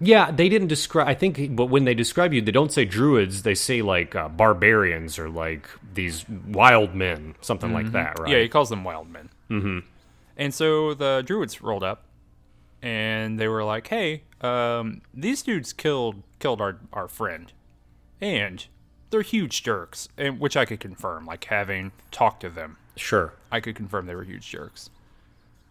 [0.00, 1.06] Yeah, they didn't describe.
[1.06, 3.42] I think, but when they describe you, they don't say druids.
[3.42, 8.30] They say like uh, barbarians or like these wild men, something like that, right?
[8.30, 9.28] Yeah, he calls them wild men.
[9.50, 9.78] Mm-hmm.
[10.36, 12.06] And so the druids rolled up,
[12.82, 17.52] and they were like, "Hey, um, these dudes killed killed our our friend,
[18.20, 18.66] and
[19.10, 23.34] they're huge jerks." And which I could confirm, like having talked to them, sure.
[23.50, 24.90] I could confirm they were huge jerks.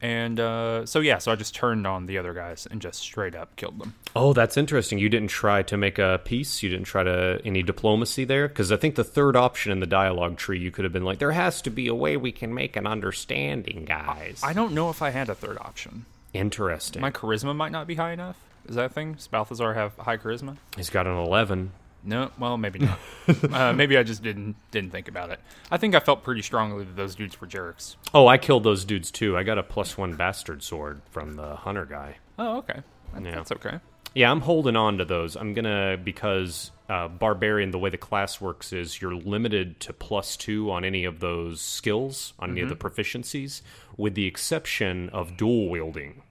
[0.03, 3.35] And uh, so yeah, so I just turned on the other guys and just straight
[3.35, 3.95] up killed them.
[4.13, 4.99] Oh, that's interesting.
[4.99, 6.61] You didn't try to make a peace.
[6.61, 9.87] You didn't try to any diplomacy there, because I think the third option in the
[9.87, 12.53] dialogue tree, you could have been like, "There has to be a way we can
[12.53, 16.05] make an understanding, guys." I don't know if I had a third option.
[16.33, 17.01] Interesting.
[17.01, 18.35] My charisma might not be high enough.
[18.67, 19.13] Is that a thing?
[19.13, 20.57] Does Balthazar have high charisma?
[20.75, 21.71] He's got an eleven.
[22.05, 22.99] No, well, maybe not.
[23.53, 25.39] uh, maybe I just didn't didn't think about it.
[25.71, 27.95] I think I felt pretty strongly that those dudes were jerks.
[28.13, 29.37] Oh, I killed those dudes too.
[29.37, 32.17] I got a plus one bastard sword from the hunter guy.
[32.37, 32.81] Oh, okay,
[33.13, 33.35] That- Yeah.
[33.35, 33.79] that's okay.
[34.15, 35.35] Yeah, I'm holding on to those.
[35.35, 37.71] I'm gonna because uh, barbarian.
[37.71, 41.61] The way the class works is you're limited to plus two on any of those
[41.61, 43.61] skills, on any of the proficiencies,
[43.97, 46.21] with the exception of dual wielding.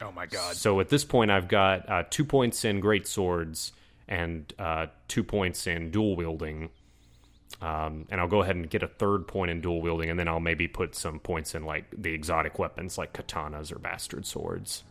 [0.00, 0.56] Oh my god.
[0.56, 3.72] So at this point, I've got uh, two points in great swords
[4.12, 6.68] and uh, two points in dual wielding.
[7.60, 10.26] Um, and I'll go ahead and get a third point in dual wielding, and then
[10.28, 14.82] I'll maybe put some points in like the exotic weapons, like katanas or bastard swords.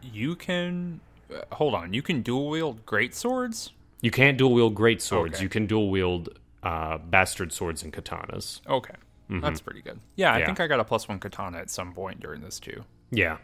[0.00, 1.00] You can
[1.34, 1.92] uh, hold on.
[1.92, 3.72] You can dual wield great swords.
[4.00, 5.34] You can't dual wield great swords.
[5.36, 5.42] Okay.
[5.42, 6.28] You can dual wield
[6.62, 8.60] uh, bastard swords and katanas.
[8.68, 8.94] Okay,
[9.28, 9.98] that's pretty good.
[10.14, 10.40] Yeah, I Mm-hmm.
[10.40, 10.46] Yeah.
[10.46, 12.84] think I got a plus one katana at some point during this too.
[13.10, 13.38] Yeah.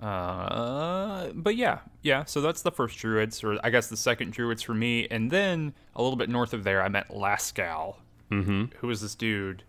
[0.00, 2.24] Uh, but yeah, yeah.
[2.24, 5.08] So that's the first druids, or I guess the second druids for me.
[5.10, 7.96] And then a little bit north of there, I met Lascal,
[8.30, 8.66] mm-hmm.
[8.78, 9.64] who was this dude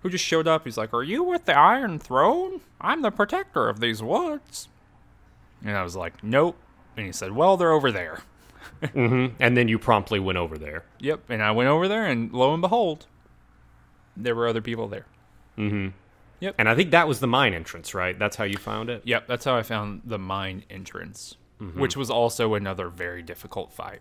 [0.00, 0.64] who just showed up.
[0.64, 2.60] He's like, "Are you with the Iron Throne?
[2.80, 4.68] I'm the protector of these woods."
[5.64, 6.56] And I was like, "Nope."
[6.96, 8.22] And he said, "Well, they're over there."
[8.82, 9.34] mm-hmm.
[9.38, 10.84] And then you promptly went over there.
[11.00, 11.30] Yep.
[11.30, 13.06] And I went over there, and lo and behold,
[14.16, 15.06] there were other people there.
[16.58, 18.18] And I think that was the mine entrance, right?
[18.18, 19.02] That's how you found it?
[19.04, 19.26] Yep.
[19.26, 21.36] That's how I found the mine entrance,
[21.74, 24.00] which was also another very difficult fight.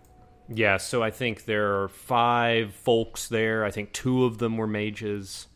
[0.51, 3.63] Yeah, so I think there are five folks there.
[3.65, 5.47] I think two of them were mages.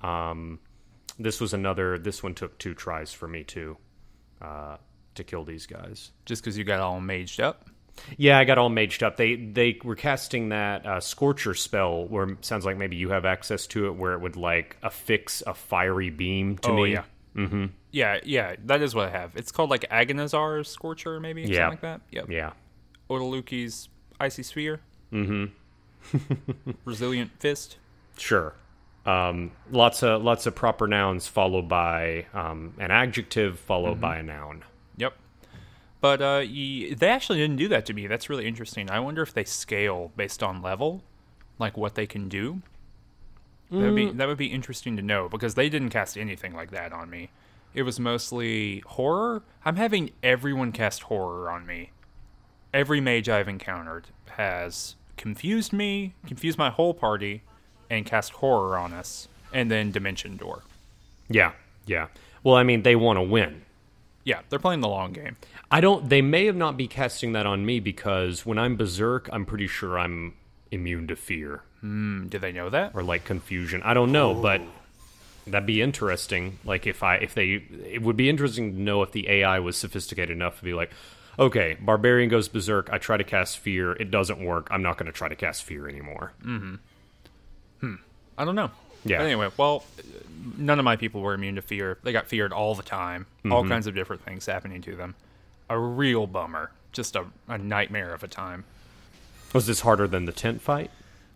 [0.00, 0.60] Um,
[1.18, 1.98] this was another.
[1.98, 3.76] This one took two tries for me too,
[4.40, 4.76] uh,
[5.16, 6.12] to kill these guys.
[6.24, 7.68] Just because you got all maged up.
[8.16, 9.16] Yeah, I got all maged up.
[9.16, 13.24] They they were casting that uh, Scorcher spell, where it sounds like maybe you have
[13.24, 16.92] access to it, where it would like affix a fiery beam to oh me.
[16.92, 17.04] yeah.
[17.36, 17.66] Mm-hmm.
[17.90, 19.36] Yeah, yeah, that is what I have.
[19.36, 21.68] It's called like Agannazar's Scorcher, maybe something Yeah.
[21.68, 22.00] like that.
[22.10, 22.30] Yep.
[22.30, 22.52] Yeah.
[23.08, 23.88] Otiluke's
[24.20, 24.80] Icy Sphere.
[25.12, 26.72] Mm-hmm.
[26.84, 27.78] Resilient Fist.
[28.16, 28.54] Sure.
[29.06, 34.22] Um, lots of lots of proper nouns followed by um, an adjective followed by a
[34.22, 34.64] noun.
[36.00, 38.06] But uh, they actually didn't do that to me.
[38.06, 38.90] That's really interesting.
[38.90, 41.02] I wonder if they scale based on level,
[41.58, 42.62] like what they can do.
[43.70, 46.70] That would be that would be interesting to know because they didn't cast anything like
[46.70, 47.28] that on me.
[47.74, 49.42] It was mostly horror.
[49.62, 51.90] I'm having everyone cast horror on me.
[52.72, 54.06] Every mage I've encountered
[54.36, 57.42] has confused me, confused my whole party,
[57.90, 60.62] and cast horror on us, and then Dimension Door.
[61.28, 61.52] Yeah,
[61.86, 62.06] yeah.
[62.42, 63.62] Well, I mean, they want to win.
[64.28, 65.36] Yeah, they're playing the long game.
[65.70, 66.06] I don't.
[66.06, 69.66] They may have not be casting that on me because when I'm berserk, I'm pretty
[69.66, 70.34] sure I'm
[70.70, 72.90] immune to fear Hmm, do they know that?
[72.94, 73.80] or like confusion.
[73.82, 74.60] I don't know, but
[75.46, 76.58] That'd be interesting.
[76.62, 79.78] Like if I if they it would be interesting to know if the AI was
[79.78, 80.90] sophisticated enough to be like,
[81.38, 82.90] okay, barbarian goes berserk.
[82.92, 83.92] I try to cast fear.
[83.92, 84.68] It doesn't work.
[84.70, 86.32] I'm not going to try to cast fear anymore.
[86.44, 86.74] Mm-hmm.
[87.80, 87.94] Hmm.
[88.36, 88.70] I don't know.
[89.04, 89.18] Yeah.
[89.18, 89.84] But anyway, well,
[90.56, 91.98] none of my people were immune to fear.
[92.02, 93.26] They got feared all the time.
[93.50, 93.70] All Mm-hmm.
[93.70, 95.14] kinds of different things happening to them.
[95.70, 96.70] A real bummer.
[96.92, 98.64] Just a, a nightmare of a time.
[99.52, 100.90] Was this harder than the tent fight?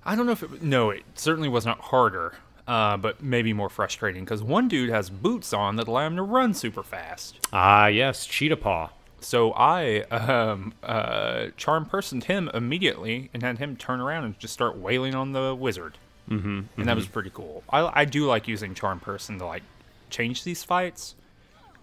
[0.05, 0.63] I don't know if it.
[0.63, 2.35] No, it certainly was not harder,
[2.67, 6.23] uh, but maybe more frustrating because one dude has boots on that allow him to
[6.23, 7.39] run super fast.
[7.53, 8.91] Ah, yes, cheetah paw.
[9.21, 14.53] So I um, uh, charm personed him immediately and had him turn around and just
[14.53, 15.97] start wailing on the wizard.
[16.31, 17.63] Mm-hmm, and that was pretty cool.
[17.69, 19.63] I, I do like using charm person to like
[20.11, 21.15] change these fights,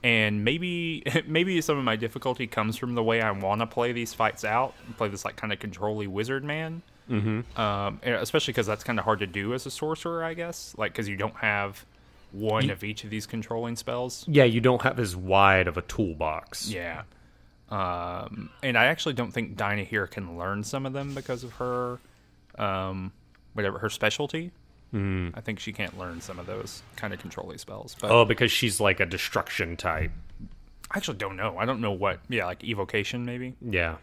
[0.03, 3.91] and maybe maybe some of my difficulty comes from the way I want to play
[3.91, 6.81] these fights out, and play this like kind of controlly wizard man.
[7.09, 7.59] Mm-hmm.
[7.59, 10.75] Um, especially because that's kind of hard to do as a sorcerer, I guess.
[10.77, 11.85] Like because you don't have
[12.31, 14.25] one of each of these controlling spells.
[14.27, 16.69] Yeah, you don't have as wide of a toolbox.
[16.69, 17.03] Yeah.
[17.69, 21.99] Um, and I actually don't think Dynaheir can learn some of them because of her,
[22.57, 23.11] um,
[23.59, 24.51] whatever her specialty.
[24.93, 25.31] Mm.
[25.35, 27.95] I think she can't learn some of those kind of controlling spells.
[27.99, 30.11] But Oh, because she's like a destruction type.
[30.91, 31.57] I actually don't know.
[31.57, 32.19] I don't know what.
[32.29, 33.55] Yeah, like evocation maybe.
[33.61, 33.97] Yeah.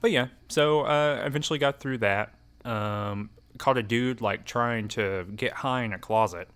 [0.00, 2.32] But yeah, so uh, eventually got through that.
[2.64, 3.28] Um,
[3.58, 6.48] caught a dude like trying to get high in a closet.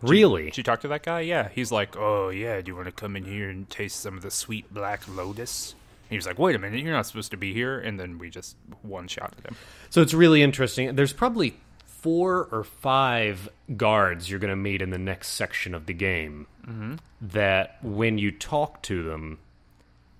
[0.00, 0.44] Really?
[0.44, 1.20] Did you talk to that guy?
[1.20, 1.48] Yeah.
[1.48, 4.22] He's like, oh, yeah, do you want to come in here and taste some of
[4.22, 5.74] the sweet black lotus?
[6.12, 7.78] He was like, wait a minute, you're not supposed to be here.
[7.78, 9.56] And then we just one shot at him.
[9.90, 10.94] So it's really interesting.
[10.94, 15.86] There's probably four or five guards you're going to meet in the next section of
[15.86, 16.96] the game mm-hmm.
[17.20, 19.38] that when you talk to them,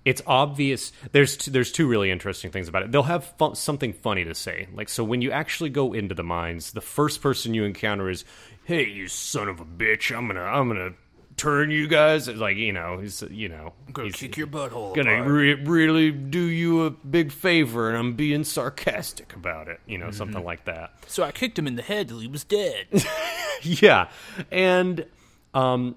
[0.05, 0.91] it's obvious.
[1.11, 2.91] There's two, there's two really interesting things about it.
[2.91, 4.67] They'll have fun, something funny to say.
[4.73, 8.25] Like so, when you actually go into the mines, the first person you encounter is,
[8.65, 10.15] "Hey, you son of a bitch!
[10.15, 10.93] I'm gonna I'm gonna
[11.37, 14.95] turn you guys." Like you know, he's you know, Go he's- kick your butthole.
[14.95, 19.97] gonna re- really do you a big favor and i'm being sarcastic about it you
[19.97, 22.87] know something like that so I kicked him in the head till he was dead.
[23.61, 24.09] yeah
[24.51, 25.05] and
[25.53, 25.95] um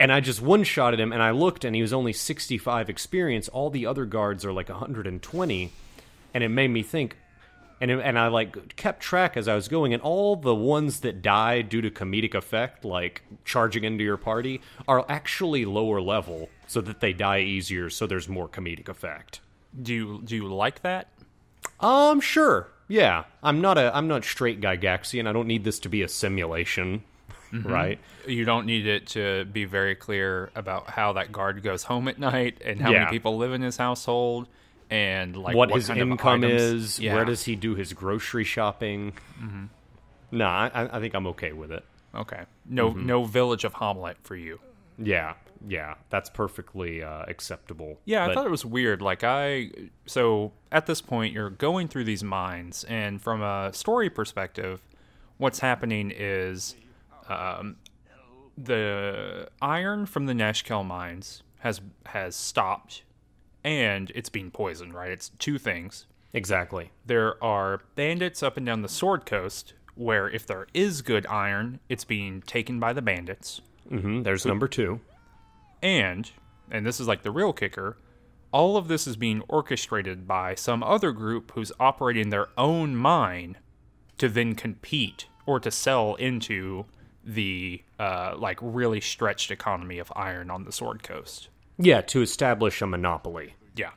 [0.00, 2.88] and i just one shot at him and i looked and he was only 65
[2.90, 5.72] experience all the other guards are like 120
[6.34, 7.16] and it made me think
[7.80, 11.00] and it, and I like kept track as I was going, and all the ones
[11.00, 16.48] that die due to comedic effect, like charging into your party, are actually lower level,
[16.66, 19.40] so that they die easier, so there's more comedic effect.
[19.82, 21.08] do you do you like that?
[21.80, 22.68] Um, sure.
[22.88, 25.26] Yeah, I'm not a I'm not straight Gygaxian.
[25.28, 27.02] I don't need this to be a simulation,
[27.64, 27.98] right?
[28.26, 32.18] You don't need it to be very clear about how that guard goes home at
[32.18, 33.00] night and how Yeah.
[33.00, 34.46] many people live in his household
[34.90, 37.14] and like what, his kind income is, Yeah.
[37.14, 39.12] where does he do his grocery shopping?
[40.32, 41.84] Nah, I, I think I'm okay with it.
[42.14, 42.42] Okay.
[42.68, 43.06] No Mm-hmm.
[43.06, 44.58] no village of Hamlet for you.
[44.98, 45.34] Yeah,
[45.68, 47.98] yeah, that's perfectly uh, acceptable.
[48.06, 49.02] Yeah, I thought it was weird.
[49.02, 49.70] Like I
[50.06, 54.80] so at this point you're going through these mines and from a story perspective,
[55.36, 56.76] what's happening is
[57.28, 57.76] um,
[58.56, 63.02] the iron from the Nashkel mines has has stopped
[63.66, 65.10] and it's being poisoned, right?
[65.10, 66.06] It's two things.
[66.32, 66.90] exactly.
[67.04, 71.80] There are bandits up and down the Sword Coast where if there is good iron,
[71.88, 73.60] it's being taken by the bandits.
[73.88, 75.00] hmm There's number two.
[75.82, 76.30] And,
[76.70, 77.96] and this is like the real kicker,
[78.52, 83.56] all of this is being orchestrated by some other group who's operating their own mine
[84.18, 86.86] to then compete or to sell into
[87.24, 91.48] the uh, like really stretched economy of iron on the Sword Coast.
[91.78, 93.54] Yeah, to establish a monopoly.
[93.74, 93.90] Yeah.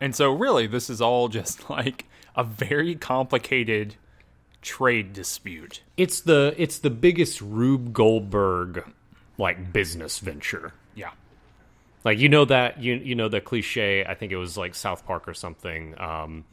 [0.00, 3.96] And so really this is all just like a very complicated
[4.62, 5.82] trade dispute.
[5.96, 8.84] It's the it's the biggest Rube Goldberg
[9.36, 10.72] like business venture.
[10.94, 11.10] Yeah.
[12.04, 14.04] Like you know that you you know the cliche.
[14.04, 15.98] I think it was like South Park or something.
[16.00, 16.44] Um,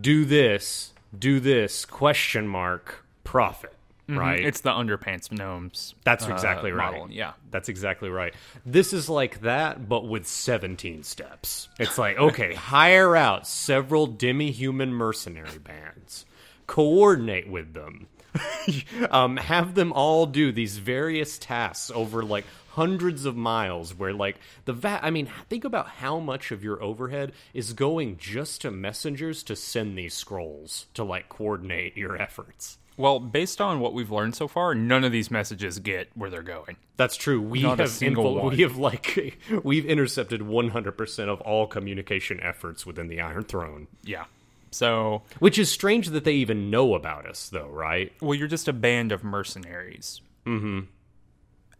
[0.00, 1.84] do this, do this?
[1.84, 3.75] Question mark profit.
[4.08, 4.44] Right.
[4.44, 5.94] It's the underpants gnomes.
[6.04, 6.92] That's uh, exactly right.
[6.92, 7.10] model.
[7.10, 7.32] Yeah.
[7.50, 8.34] That's exactly right.
[8.64, 11.68] This is like that, but with 17 steps.
[11.78, 16.24] It's like, okay, hire out several demi human mercenary bands,
[16.68, 18.06] coordinate with them,
[19.10, 24.36] um, have them all do these various tasks over like hundreds of miles where like
[24.66, 28.70] the va- I mean think about how much of your overhead is going just to
[28.70, 32.78] messengers to send these scrolls to like coordinate your efforts.
[32.98, 36.42] Well, based on what we've learned so far, none of these messages get where they're
[36.42, 36.76] going.
[36.96, 37.42] That's true.
[37.42, 38.56] We Not have single info- one.
[38.56, 43.86] we have like we've intercepted 100% of all communication efforts within the Iron Throne.
[44.02, 44.24] Yeah.
[44.70, 48.12] So, Which is strange that they even know about us though, right?
[48.20, 50.20] well, you're just a band of mercenaries.
[50.46, 50.80] Mm-hmm.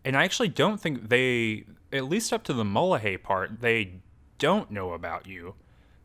[0.04, 3.94] And I actually don't think they, at least up to the Mulahey part, they
[4.38, 5.54] don't know about you.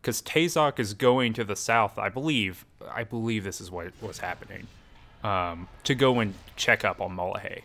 [0.01, 2.65] Because Tazok is going to the south, I believe.
[2.91, 4.65] I believe this is what was happening.
[5.23, 7.61] Um, to go and check up on Mulahey.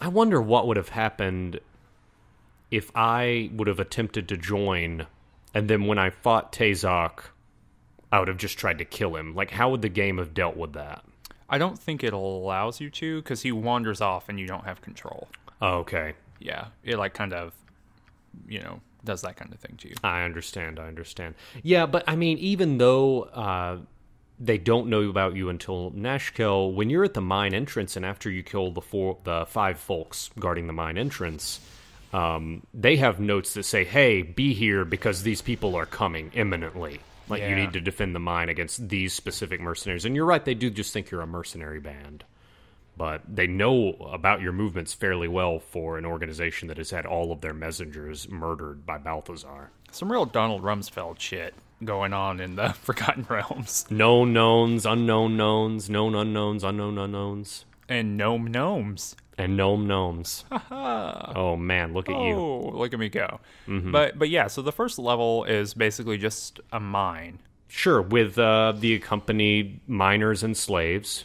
[0.00, 1.60] I wonder what would have happened
[2.72, 5.06] if I would have attempted to join,
[5.54, 7.20] and then when I fought Tazok,
[8.10, 9.34] I would have just tried to kill him.
[9.34, 11.04] Like, how would the game have dealt with that?
[11.48, 14.80] I don't think it allows you to because he wanders off and you don't have
[14.80, 15.28] control.
[15.60, 16.14] Oh, okay.
[16.40, 17.52] Yeah, it like kind of,
[18.48, 19.94] you know, does that kind of thing to you.
[20.02, 20.80] I understand.
[20.80, 21.34] I understand.
[21.62, 23.78] Yeah, but I mean, even though uh,
[24.44, 28.28] they don't know about you until Nashkel, when you're at the mine entrance and after
[28.28, 31.60] you kill the four, the five folks guarding the mine entrance,
[32.12, 37.00] um, they have notes that say, "Hey, be here because these people are coming imminently."
[37.28, 40.04] Like you need to defend the mine against these specific mercenaries.
[40.04, 42.24] And you're right; they do just think you're a mercenary band,
[42.96, 47.30] but they know about your movements fairly well for an organization that has had all
[47.32, 49.70] of their messengers murdered by Balthazar.
[49.92, 51.54] Some real Donald Rumsfeld shit
[51.84, 53.86] going on in the Forgotten Realms.
[53.90, 59.16] known knowns, unknown knowns, known unknowns, unknown unknowns, And gnome gnomes.
[59.38, 60.44] and gnome gnomes.
[60.70, 62.34] oh man, look at you.
[62.34, 63.40] Oh, look at me go.
[63.66, 67.38] But but yeah, so the first level is basically just a mine.
[67.68, 71.24] Sure, with uh, the accompanied miners and slaves.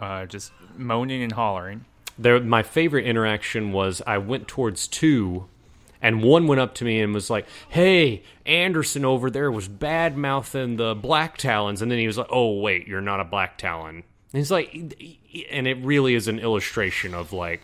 [0.00, 1.84] Uh, just moaning and hollering.
[2.18, 5.48] There, my favorite interaction was I went towards two,
[6.04, 10.16] and one went up to me and was like, "Hey, Anderson over there was bad
[10.16, 13.58] mouthing the Black Talons," and then he was like, "Oh wait, you're not a Black
[13.58, 14.04] Talon." And
[14.40, 14.72] he's like,
[15.50, 17.62] and it really is an illustration of like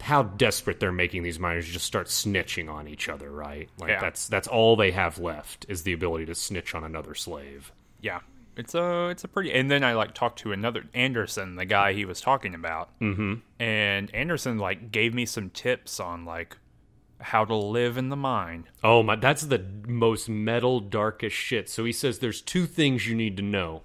[0.00, 3.68] how desperate they're making these miners just start snitching on each other, right?
[3.78, 4.00] Like Yeah.
[4.00, 7.72] that's that's all they have left is the ability to snitch on another slave.
[8.00, 8.20] Yeah.
[8.56, 11.92] It's a it's a pretty and then I like talked to another Anderson, the guy
[11.92, 12.90] he was talking about.
[13.00, 13.34] Mm-hmm.
[13.62, 16.56] And Anderson like gave me some tips on like
[17.20, 18.64] how to live in the mine.
[18.82, 21.68] Oh my, that's the most metal, darkest shit.
[21.68, 23.82] So he says there's two things you need to know.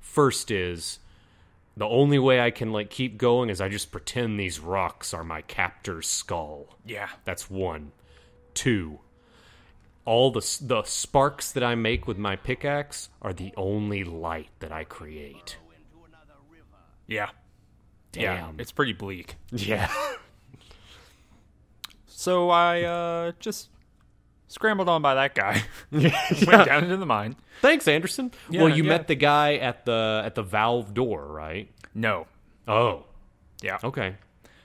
[0.00, 0.98] First is
[1.76, 5.22] the only way I can like keep going is I just pretend these rocks are
[5.22, 6.76] my captor's skull.
[6.84, 7.08] Yeah.
[7.24, 7.92] That's one.
[8.54, 8.98] Two.
[10.04, 14.72] All the the sparks that I make with my pickaxe are the only light that
[14.72, 15.58] I create.
[17.06, 17.30] Yeah.
[18.14, 18.36] Yeah.
[18.36, 18.58] Damn.
[18.58, 19.36] It's pretty bleak.
[19.52, 19.92] Yeah.
[22.18, 23.68] So I uh just
[24.48, 25.62] scrambled on by that guy.
[25.92, 27.36] Went down into the mine.
[27.62, 28.32] Thanks, Anderson.
[28.50, 28.88] Yeah, well, you yeah.
[28.88, 31.70] met the guy at the at the valve door, right?
[31.94, 32.26] No.
[32.66, 33.04] Oh.
[33.62, 33.78] Yeah.
[33.84, 34.16] Okay.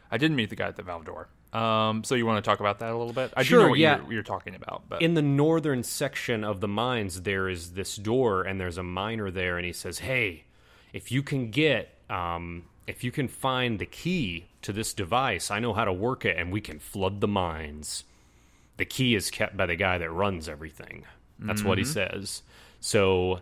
[0.09, 1.29] I didn't meet the guy at the valve door.
[1.53, 3.31] Um, so you want to talk about that a little bit?
[3.37, 3.97] I do Sure, know what yeah.
[4.01, 7.95] you're, you're talking about, but in the northern section of the mines there is this
[7.97, 10.45] door and there's a miner there and he says hey
[10.91, 15.59] if you can get um, if you can find the key to this device i
[15.59, 18.03] know how to work it and we can flood the mines.
[18.77, 21.05] The key is kept by the guy that runs everything.
[21.39, 21.93] That's what he mm-hmm.
[21.93, 22.41] says.
[22.79, 23.41] So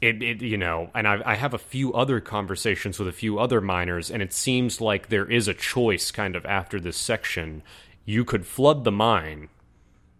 [0.00, 3.38] it, it you know and I, I have a few other conversations with a few
[3.38, 7.62] other miners and it seems like there is a choice kind of after this section.
[8.04, 9.48] You could flood the mine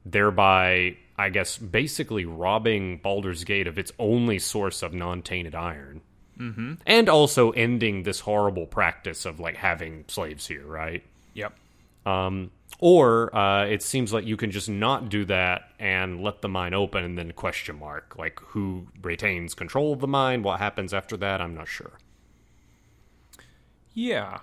[0.05, 6.03] thereby i guess basically robbing baldur's gate of its only source of non-tainted iron
[6.39, 6.75] mm-hmm.
[6.87, 11.03] and also ending this horrible practice of like having slaves here right
[11.35, 11.57] yep.
[12.07, 16.49] um, or uh, it seems like you can just not do that and let the
[16.49, 20.93] mine open and then question mark like who retains control of the mine what happens
[20.93, 21.93] after that i'm not sure
[23.95, 24.41] Yeah.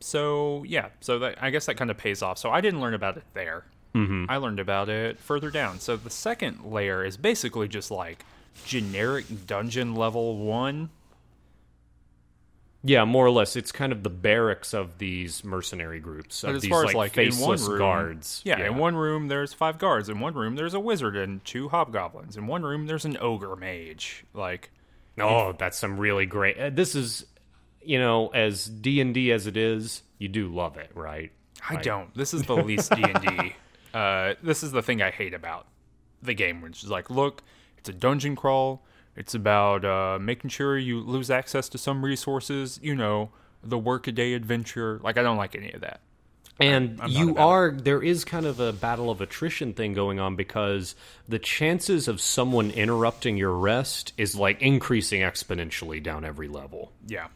[0.00, 2.38] So yeah, so that I guess that kind of pays off.
[2.38, 3.64] So I didn't learn about it there.
[3.94, 4.26] Mm-hmm.
[4.28, 5.80] I learned about it further down.
[5.80, 8.24] So the second layer is basically just like
[8.66, 10.90] generic dungeon level one.
[12.82, 16.56] Yeah more or less it's kind of the barracks of these mercenary groups But of
[16.56, 19.52] as these far like, as like one faceless room, guards Yeah, in one room there's
[19.52, 20.08] five guards.
[20.08, 22.36] In one room there's a wizard and two hobgoblins.
[22.36, 24.24] In one room there's an ogre mage.
[24.32, 24.70] Like
[25.18, 26.58] Oh, that's some really great.
[26.58, 27.26] Uh, this is,
[27.82, 31.30] you know, as D and D as it is, you do love it, right?
[31.68, 32.14] I don't.
[32.14, 33.54] This is the least D and D.
[33.92, 35.66] Uh, this is the thing I hate about
[36.22, 37.42] the game, which is like, look,
[37.76, 38.82] it's a dungeon crawl.
[39.20, 42.80] It's about uh, making sure you lose access to some resources.
[42.82, 43.30] You know,
[43.62, 44.98] the workaday adventure.
[45.04, 46.00] Like, I don't like any of that.
[46.58, 49.92] And I'm not you about are there is kind of a battle of attrition thing
[49.94, 50.94] going on because
[51.28, 56.92] the chances of someone interrupting your rest is like increasing exponentially down every level.
[57.06, 57.28] Yeah,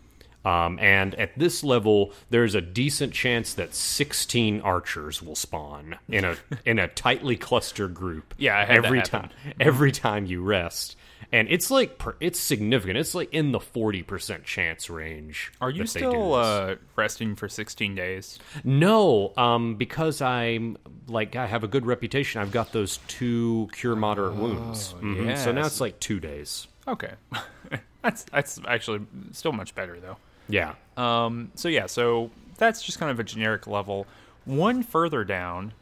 [0.45, 6.25] Um, and at this level, there's a decent chance that 16 archers will spawn in
[6.25, 8.35] a in a tightly clustered group.
[8.37, 9.11] Yeah, I had every happen.
[9.11, 10.97] time every time you rest,
[11.33, 12.99] and it's like it's significant.
[12.99, 15.53] It's like in the 40 percent chance range.
[15.61, 18.39] Are you that they do still uh, resting for 16 days?
[18.65, 20.77] No, um, because I'm
[21.09, 22.41] like I have a good reputation.
[22.41, 24.95] I've got those two cure moderate wounds.
[25.01, 25.37] Mhm.
[25.37, 26.67] So now it's like two days.
[26.87, 27.13] Okay,
[28.03, 29.01] that's that's actually
[29.33, 30.17] still much better though.
[30.49, 30.75] Yeah.
[30.97, 34.07] Um, so yeah, so that's just kind of a generic level.
[34.45, 35.73] One further down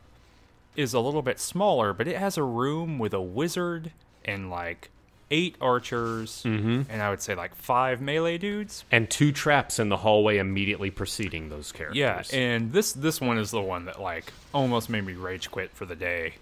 [0.77, 3.93] is a little bit smaller, but it has a room with a wizard
[4.25, 4.89] and like
[5.33, 8.85] eight archers, and I would say like five melee dudes.
[8.93, 11.97] and two traps in the hallway immediately preceding those characters.
[11.97, 15.73] Yeah, and this this one is the one that like almost made me rage quit
[15.73, 16.35] for the day.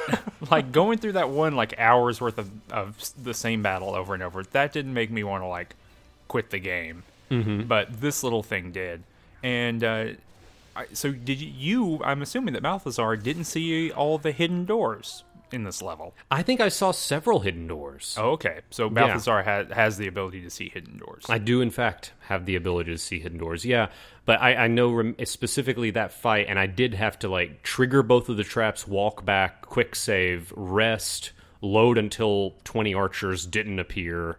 [0.50, 4.22] like going through that one like hours worth of, of the same battle over and
[4.22, 4.42] over.
[4.42, 5.76] That didn't make me want to like
[6.26, 7.62] quit the game, mm-hmm.
[7.62, 9.02] but this little thing did.
[9.42, 10.06] And uh,
[10.74, 12.02] I, so did you, you?
[12.02, 15.22] I'm assuming that Malthazar didn't see all the hidden doors
[15.54, 16.14] in this level.
[16.30, 18.16] I think I saw several hidden doors.
[18.18, 18.60] Oh, okay.
[18.70, 21.24] So Balthazar has has the ability to see hidden doors.
[21.28, 23.64] I do, in fact, have the ability to see hidden doors.
[23.64, 23.88] Yeah,
[24.24, 28.02] but I, I know rem- specifically that fight, and I did have to like trigger
[28.02, 34.38] both of the traps, walk back, quick save, rest, load until twenty archers didn't appear,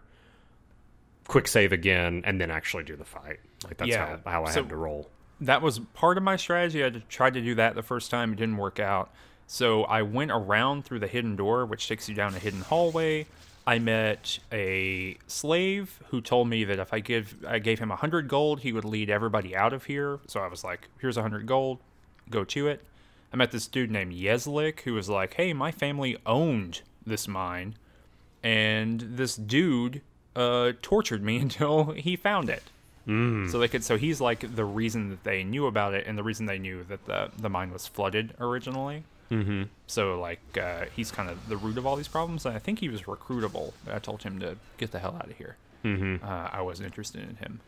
[1.28, 3.40] quick save again, and then actually do the fight.
[3.64, 5.08] Like that's Yeah, how, how I so- had to roll.
[5.42, 6.84] that was part of my strategy.
[6.84, 8.32] I tried to do that the first time.
[8.32, 9.10] It didn't work out.
[9.52, 13.26] So I went around through the hidden door, which takes you down a hidden hallway.
[13.66, 17.96] I met a slave who told me that if I give I gave him a
[17.96, 20.20] hundred gold, he would lead everybody out of here.
[20.28, 21.78] So I was like, "Here's a hundred gold,
[22.30, 22.84] go to it."
[23.32, 27.74] I met this dude named Yeslick who was like, "Hey, my family owned this mine,
[28.44, 30.00] and this dude
[30.36, 32.62] uh, tortured me until he found it."
[33.50, 33.82] So they could.
[33.82, 36.84] So he's like the reason that they knew about it, and the reason they knew
[36.84, 39.02] that the the mine was flooded originally.
[39.30, 39.64] Mm-hmm.
[39.86, 42.44] So like uh, he's kind of the root of all these problems.
[42.46, 43.72] And I think he was recruitable.
[43.90, 45.56] I told him to get the hell out of here.
[45.84, 46.24] Mm-hmm.
[46.24, 47.60] Uh, I wasn't interested in him.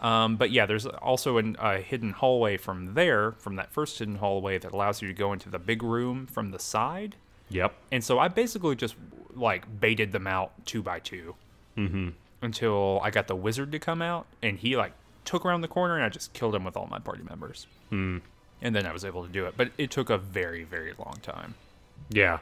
[0.00, 4.16] Um, but yeah, there's also an, a hidden hallway from there, from that first hidden
[4.16, 7.16] hallway, that allows you to go into the big room from the side.
[7.48, 7.74] Yep.
[7.90, 8.94] And so I basically just
[9.34, 11.34] like baited them out two by 2
[11.76, 12.08] mm-hmm.
[12.42, 14.92] until I got the wizard to come out, and he like
[15.24, 17.66] took around the corner, and I just killed him with all my party members.
[17.90, 18.20] Mm.
[18.62, 21.18] And then I was able to do it, but it took a very very long
[21.22, 21.54] time.
[22.10, 22.38] Yeah.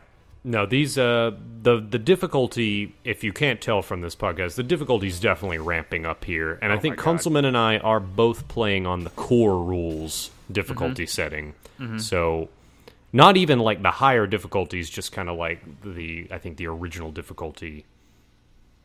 [0.47, 5.09] No, these uh the the difficulty, if you can't tell from this podcast, the difficulty
[5.09, 6.59] is definitely ramping up here.
[6.61, 7.21] And I think Oh my God.
[7.21, 11.09] Kunzelman and I are both playing on the core rules difficulty Mm-hmm.
[11.09, 11.55] setting.
[11.99, 12.49] So
[13.13, 17.11] not even like the higher difficulties, just kind of like the I think the original
[17.11, 17.87] difficulty.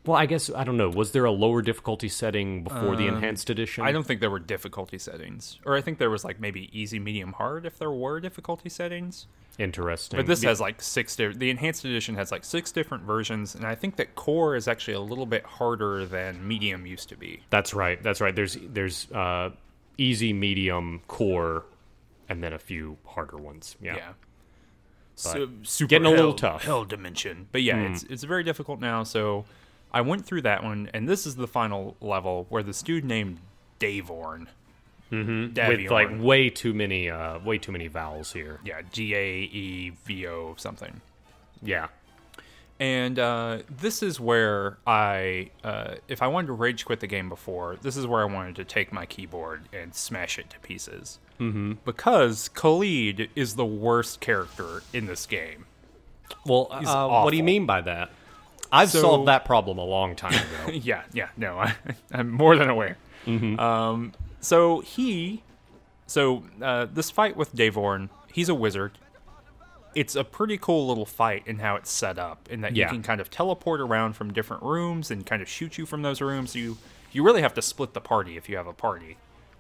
[0.06, 0.90] Well, I guess I don't know.
[0.90, 3.82] Was there a lower difficulty setting before the enhanced edition?
[3.82, 6.70] Um, I don't think there were difficulty settings, or I think there was like maybe
[6.78, 9.28] easy, medium, hard if there were difficulty settings.
[9.60, 10.18] Interesting.
[10.18, 10.50] But this Yeah.
[10.50, 11.18] has like six.
[11.18, 14.70] Di- the enhanced edition has like six different versions, and I think that core is
[14.70, 17.42] actually a little bit harder than medium used to be.
[17.50, 18.02] That's right.
[18.02, 18.34] That's right.
[18.34, 19.50] There's there's uh,
[19.98, 21.66] easy, medium, core,
[22.30, 23.76] and then a few harder ones.
[23.82, 23.98] Yeah.
[23.98, 24.12] Yeah.
[25.16, 26.64] So, super getting a little hell- tough.
[26.64, 29.04] Hell dimension, but yeah, it's it's very difficult now.
[29.04, 29.44] So
[29.92, 33.40] I went through that one, and this is the final level where this dude named
[33.80, 34.48] Davaeorn.
[35.12, 35.68] Mm-hmm.
[35.68, 38.60] With like way too many uh, way too many vowels here.
[38.64, 41.02] yeah, G A E V O something.
[41.64, 41.88] Yeah.
[42.80, 47.28] And uh, this is where I, uh, if I wanted to rage quit the game
[47.28, 51.20] before, this is where I wanted to take my keyboard and smash it to pieces.
[51.42, 51.74] Mm-hmm.
[51.84, 55.66] Because Khalid is the worst character in this game.
[56.46, 58.12] Well, uh, what do you mean by that?
[58.72, 60.72] I've So- solved that problem a long time ago.
[60.74, 61.74] yeah, yeah, no, I,
[62.12, 62.98] I'm more than aware.
[63.28, 65.44] Um, so he,
[66.08, 68.98] so uh, this fight with Davaeorn, he's a wizard.
[69.96, 72.86] It's a pretty cool little fight in how it's set up, in that Yeah.
[72.86, 76.02] you can kind of teleport around from different rooms and kind of shoot you from
[76.04, 76.56] those rooms.
[76.56, 76.78] You
[77.12, 79.18] you really have to split the party if you have a party,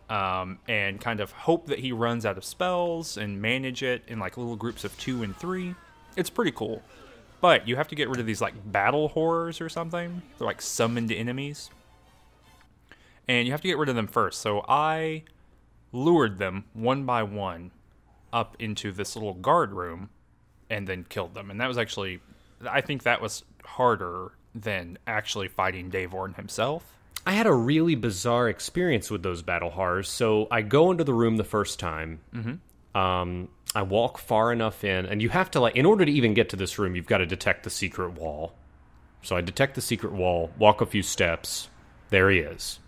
[0.07, 4.19] um, and kind of hope that he runs out of spells and manage it in
[4.19, 5.73] like little groups of two and three.
[6.15, 6.83] It's pretty cool.
[7.41, 10.21] But you have to get rid of these like battle horrors or something.
[10.37, 11.69] They're like summoned enemies.
[13.27, 14.41] And you have to get rid of them first.
[14.41, 15.23] So I
[15.91, 17.71] lured them one by one
[18.33, 20.09] up into this little guard room
[20.69, 21.49] and then killed them.
[21.49, 22.19] And that was actually
[22.67, 26.83] I think that was harder than actually fighting Davaeorn himself.
[27.25, 30.09] I had a really bizarre experience with those battle horrors.
[30.09, 32.19] So I go into the room the first time.
[32.33, 32.99] Mm-hmm.
[32.99, 36.33] Um, I walk far enough in, and you have to like, in order to even
[36.33, 38.53] get to this room, you've got to detect the secret wall.
[39.21, 41.69] So I detect the secret wall, walk a few steps.
[42.09, 42.79] There he is.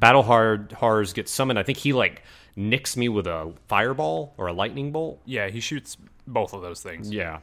[0.00, 1.58] Battle hard horrors get summoned.
[1.58, 2.22] I think he like
[2.56, 5.20] nicks me with a fireball or a lightning bolt.
[5.24, 5.96] Yeah, he shoots
[6.26, 7.10] both of those things.
[7.10, 7.40] Yeah.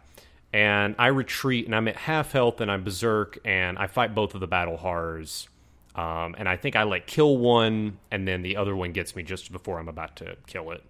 [0.54, 4.36] And I retreat and I'm at half health and I'm berserk and I fight both
[4.36, 5.50] of the battle horrors.
[5.96, 9.24] Um, and I think I like kill one and then the other one gets me
[9.24, 10.84] just before I'm about to kill it.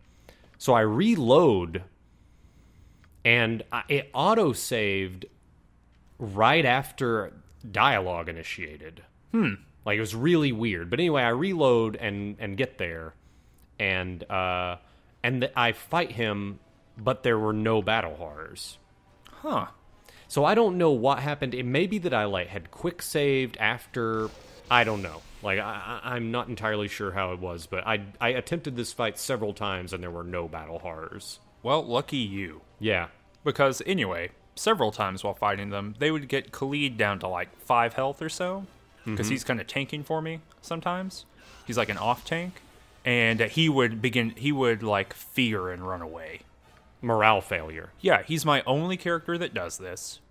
[0.65, 1.83] So I reload
[3.23, 5.27] and I, it auto saved
[6.17, 7.33] right after
[7.71, 9.03] dialogue initiated.
[9.31, 9.53] Hmm.
[9.85, 10.89] Like it was really weird.
[10.89, 13.13] But anyway, I reload and and get there,
[13.77, 14.77] and uh,
[15.21, 16.57] and th- I fight him,
[16.97, 18.79] but there were no battle horrors.
[19.43, 19.67] Huh.
[20.27, 21.53] So I don't know what happened.
[21.53, 24.31] It may be that I like had quick saved after.
[24.71, 25.21] I don't know.
[25.45, 29.19] Like I, I'm not entirely sure how it was, but I I attempted this fight
[29.19, 31.39] several times and there were no battle horrors.
[31.61, 32.61] Well, lucky you.
[32.79, 33.07] Yeah.
[33.43, 37.93] Because anyway, several times while fighting them, they would get Khalid down to like five
[37.93, 38.65] health or so,
[39.03, 39.31] because mm-hmm.
[39.31, 41.25] he's kind of tanking for me sometimes.
[41.67, 42.61] He's like an off tank,
[43.03, 44.31] and he would begin.
[44.31, 46.41] He would like fear and run away.
[47.01, 47.91] Morale failure.
[48.01, 50.21] Yeah, he's my only character that does this.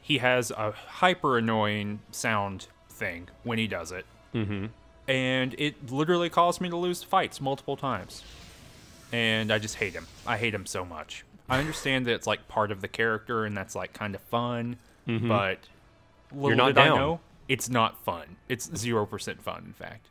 [0.00, 4.06] He has a hyper annoying sound thing when he does it.
[4.34, 4.66] Mm-hmm.
[5.08, 8.22] And it literally caused me to lose fights multiple times.
[9.10, 10.06] And I just hate him.
[10.26, 11.24] I hate him so much.
[11.48, 14.76] I understand that it's like part of the character and that's like kind of fun,
[15.06, 15.60] but
[16.30, 18.36] little not did I know, it's not fun.
[18.50, 20.08] It's 0% fun, in fact.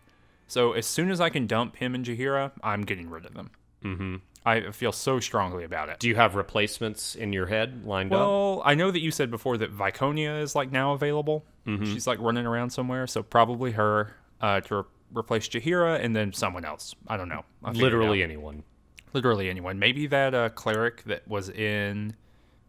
[0.48, 3.52] So as soon as I can dump him and Jaheira, I'm getting rid of them.
[3.84, 4.16] Mm-hmm.
[4.48, 6.00] I feel so strongly about it.
[6.00, 8.20] Do you have replacements in your head lined up?
[8.20, 11.44] Well, I know that you said before that Viconia is like now available.
[11.66, 11.84] Mm-hmm.
[11.94, 14.84] She's like running around somewhere, so probably her uh, to re-
[15.16, 16.96] replace Jaheira and then someone else.
[17.10, 17.44] I don't know.
[17.62, 18.64] I'll Literally anyone.
[19.12, 19.80] literally anyone.
[19.80, 22.16] Maybe that uh, cleric that was in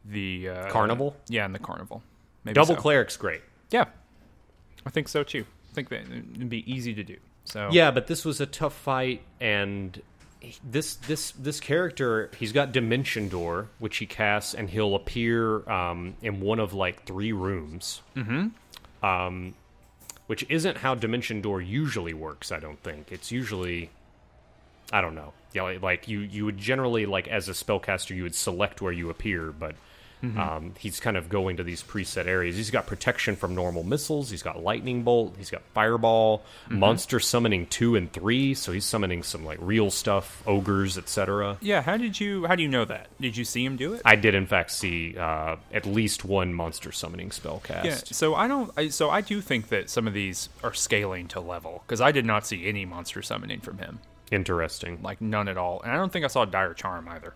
[0.04, 1.16] the uh, Carnival?
[1.28, 2.02] Yeah, in the carnival.
[2.42, 2.80] Maybe Double so.
[2.80, 3.42] cleric's great.
[3.70, 3.84] Yeah,
[4.84, 5.44] I think so too.
[5.70, 7.18] I think that it'd be easy to do.
[7.44, 10.00] So Yeah, but this was a tough fight, and
[10.62, 16.14] this this this character he's got Dimension Door, which he casts, and he'll appear um,
[16.22, 18.02] in one of like three rooms.
[18.16, 19.04] Mm-hmm.
[19.04, 19.54] Um,
[20.26, 22.52] which isn't how Dimension Door usually works.
[22.52, 23.90] I don't think it's usually.
[24.92, 25.32] I don't know.
[25.52, 28.92] Yeah, like, like you you would generally like as a spellcaster you would select where
[28.92, 29.74] you appear, but.
[30.22, 32.56] Um, he's kind of going to these preset areas.
[32.56, 34.30] He's got protection from normal missiles.
[34.30, 35.34] He's got lightning bolt.
[35.38, 36.42] He's got fireball.
[36.68, 41.56] Monster summoning two and three, so he's summoning some like real stuff, ogres, etc.
[41.60, 41.82] yeah.
[41.82, 42.46] How did you?
[42.46, 43.06] How do you know that?
[43.20, 44.02] Did you see him do it?
[44.04, 47.86] I did in fact see uh, at least one monster summoning spell cast.
[47.86, 48.72] Yeah, so I don't.
[48.76, 52.10] I, so I do think that some of these are scaling to level because I
[52.12, 54.00] did not see any monster summoning from him,
[54.32, 54.98] Interesting.
[55.02, 57.34] like none at all, and I don't think I saw Dire Charm either.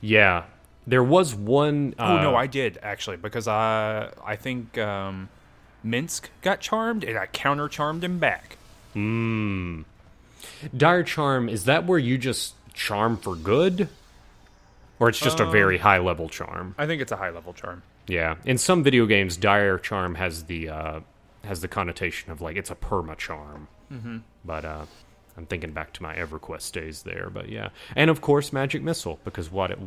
[0.00, 0.44] Yeah,
[0.90, 1.94] there was one.
[1.98, 5.28] Uh, oh no, I did actually because I I think um,
[5.84, 8.56] Minsc got charmed and I counter charmed him back.
[8.92, 9.82] Hmm.
[10.76, 11.48] Dire charm.
[11.48, 13.88] Is that where you just charm for good,
[14.98, 16.74] or it's just a Um, very high level charm?
[16.76, 17.82] I think it's a high level charm.
[18.06, 21.00] Yeah, in some video games, dire charm has the uh,
[21.44, 23.68] has the connotation of like it's a perma charm.
[23.92, 24.18] Mm-hmm.
[24.44, 24.86] But uh,
[25.40, 27.30] I'm thinking back to my EverQuest days there.
[27.32, 29.78] But yeah, and of course, magic missile because what it,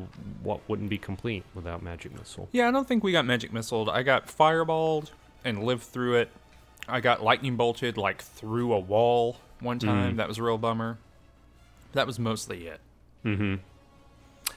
[0.41, 2.49] what wouldn't be complete without magic missile?
[2.51, 3.87] Yeah, I don't think we got magic missiled.
[3.87, 5.11] I got fireballed
[5.45, 6.29] and lived through it.
[6.87, 10.17] I got lightning bolted like through a wall one time.
[10.17, 10.97] That was a real bummer.
[11.93, 12.79] That was mostly it.
[13.23, 13.55] Mm-hmm.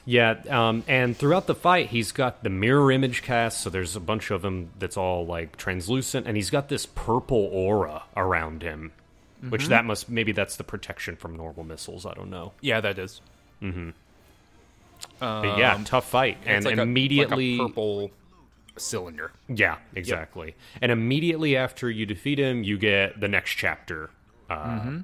[0.03, 3.99] Yeah, um, and throughout the fight, he's got the mirror image cast, so there's a
[3.99, 8.93] bunch of them that's all like translucent, and he's got this purple aura around him,
[9.49, 12.05] which that must maybe that's the protection from normal missiles.
[12.05, 12.53] I don't know.
[12.61, 13.21] Yeah, that is.
[13.61, 13.89] Mm-hmm.
[15.19, 18.11] But yeah, tough fight, and like a- immediately, like a purple
[18.77, 19.31] cylinder.
[19.47, 24.09] yeah, exactly, and immediately after you defeat him, you get the next chapter.
[24.49, 24.99] Uh,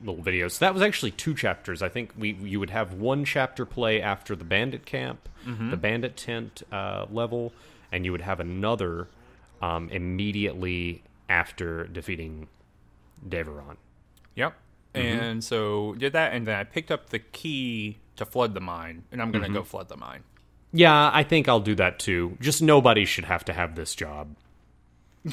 [0.00, 0.46] Little video.
[0.46, 1.82] So that was actually two chapters.
[1.82, 6.16] I think we you would have one chapter play after the bandit camp, the bandit
[6.16, 7.52] tent uh, level,
[7.90, 9.08] and you would have another
[9.60, 12.46] um, immediately after defeating
[13.26, 13.76] Davaeorn.
[14.34, 14.54] Yep.
[14.94, 15.18] Mm-hmm.
[15.20, 19.04] And so did that, and then I picked up the key to flood the mine,
[19.12, 19.54] and I'm gonna mm-hmm.
[19.54, 20.24] go flood the mine.
[20.72, 22.36] Yeah, I think I'll do that too.
[22.40, 24.36] Just nobody should have to have this job.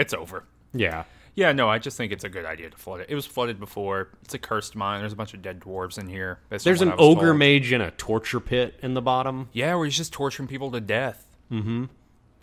[0.00, 0.44] It's over.
[0.72, 1.04] Yeah.
[1.34, 3.06] Yeah, no, I just think it's a good idea to flood it.
[3.10, 4.08] It was flooded before.
[4.22, 5.00] It's a cursed mine.
[5.00, 6.40] There's a bunch of dead dwarves in here.
[6.48, 7.36] There's an ogre told.
[7.36, 9.50] mage in a torture pit in the bottom.
[9.52, 11.26] Yeah, where he's just torturing people to death.
[11.52, 11.84] Mm-hmm.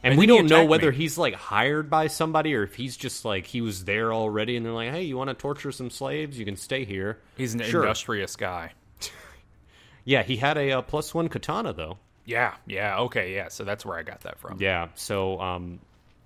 [0.04, 0.98] And I we don't know whether me.
[0.98, 4.66] he's like hired by somebody or if he's just like he was there already and
[4.66, 6.38] they're like, "Hey, you want to torture some slaves?
[6.38, 7.82] You can stay here." He's an Sure.
[7.84, 8.74] industrious guy.
[10.06, 11.98] Yeah, he had a uh, plus 1 katana though.
[12.24, 13.50] Yeah, yeah, okay, yeah.
[13.50, 14.58] So that's where I got that from.
[14.62, 15.80] Yeah, so um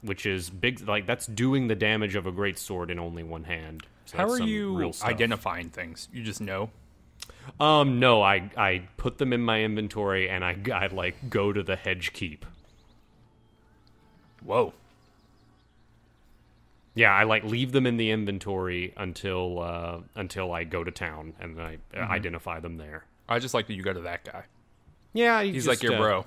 [0.03, 3.43] which is big like that's doing the damage of a great sword in only one
[3.43, 3.83] hand.
[4.05, 6.09] So How are you identifying things?
[6.13, 6.69] You just know.
[7.59, 11.63] Um, no, I I put them in my inventory and I, I like go to
[11.63, 12.45] the hedge keep.
[14.45, 14.73] Whoa.
[16.93, 21.33] Yeah, I like leave them in the inventory until uh, until I go to town
[21.39, 22.11] and I uh, Mm-hmm.
[22.11, 23.05] identify them there.
[23.29, 24.43] I just like that you go to that guy.
[25.13, 26.25] Yeah, He's like your bro.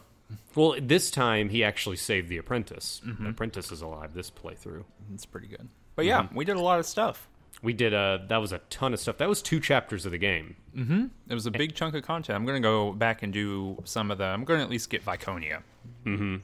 [0.54, 3.02] Well, this time he actually saved the apprentice.
[3.06, 3.24] Mm-hmm.
[3.24, 4.84] The apprentice is alive this playthrough.
[5.12, 5.68] It's pretty good.
[5.96, 6.34] But yeah, Mm-hmm.
[6.34, 7.28] we did a lot of stuff.
[7.62, 9.18] We did a that was a ton of stuff.
[9.18, 10.56] That was two chapters of the game.
[10.74, 11.06] Mm-hmm.
[11.28, 12.36] It was a big chunk of content.
[12.36, 14.24] I'm gonna go back and do some of the.
[14.24, 15.60] I'm gonna at least get Viconia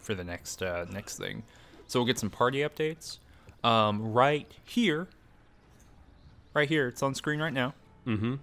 [0.00, 1.42] for the next uh, next thing.
[1.90, 3.18] So we'll get some party updates.
[3.64, 5.08] Um, right here,
[6.54, 7.74] right here, it's on screen right now.
[8.06, 8.36] Mm-hmm.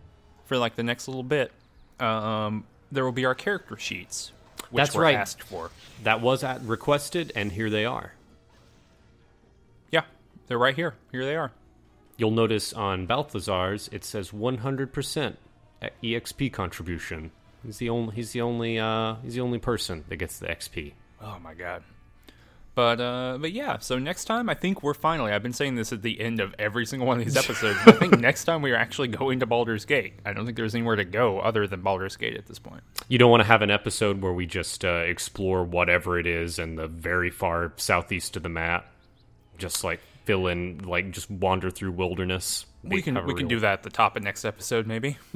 [0.47, 1.53] For like the next little bit,
[2.01, 4.33] um, there will be our character sheets,
[4.69, 5.15] which That's were right.
[5.15, 5.71] asked for.
[6.03, 8.11] That was at requested, and here they are.
[9.91, 10.03] Yeah,
[10.47, 10.95] they're right here.
[11.13, 11.53] Here they are.
[12.17, 15.35] You'll notice on Balthazar's it says 100%
[16.03, 17.31] EXP contribution.
[17.65, 20.91] He's the only he's the only uh he's the only person that gets the XP.
[21.21, 21.83] Oh my god.
[22.77, 25.91] But uh but yeah, so next time I think we're finally I've been saying this
[25.91, 28.61] at the end of every single one of these episodes, but I think next time
[28.61, 30.13] we are actually going to Baldur's Gate.
[30.23, 32.83] I don't think there's anywhere to go other than Baldur's Gate at this point.
[33.07, 36.59] You don't want to have an episode where we just uh, explore whatever it is
[36.59, 38.85] in the very far southeast of the map,
[39.57, 42.67] just like fill in, like just wander through wilderness.
[42.83, 45.17] We can we can do that at the top of next episode maybe.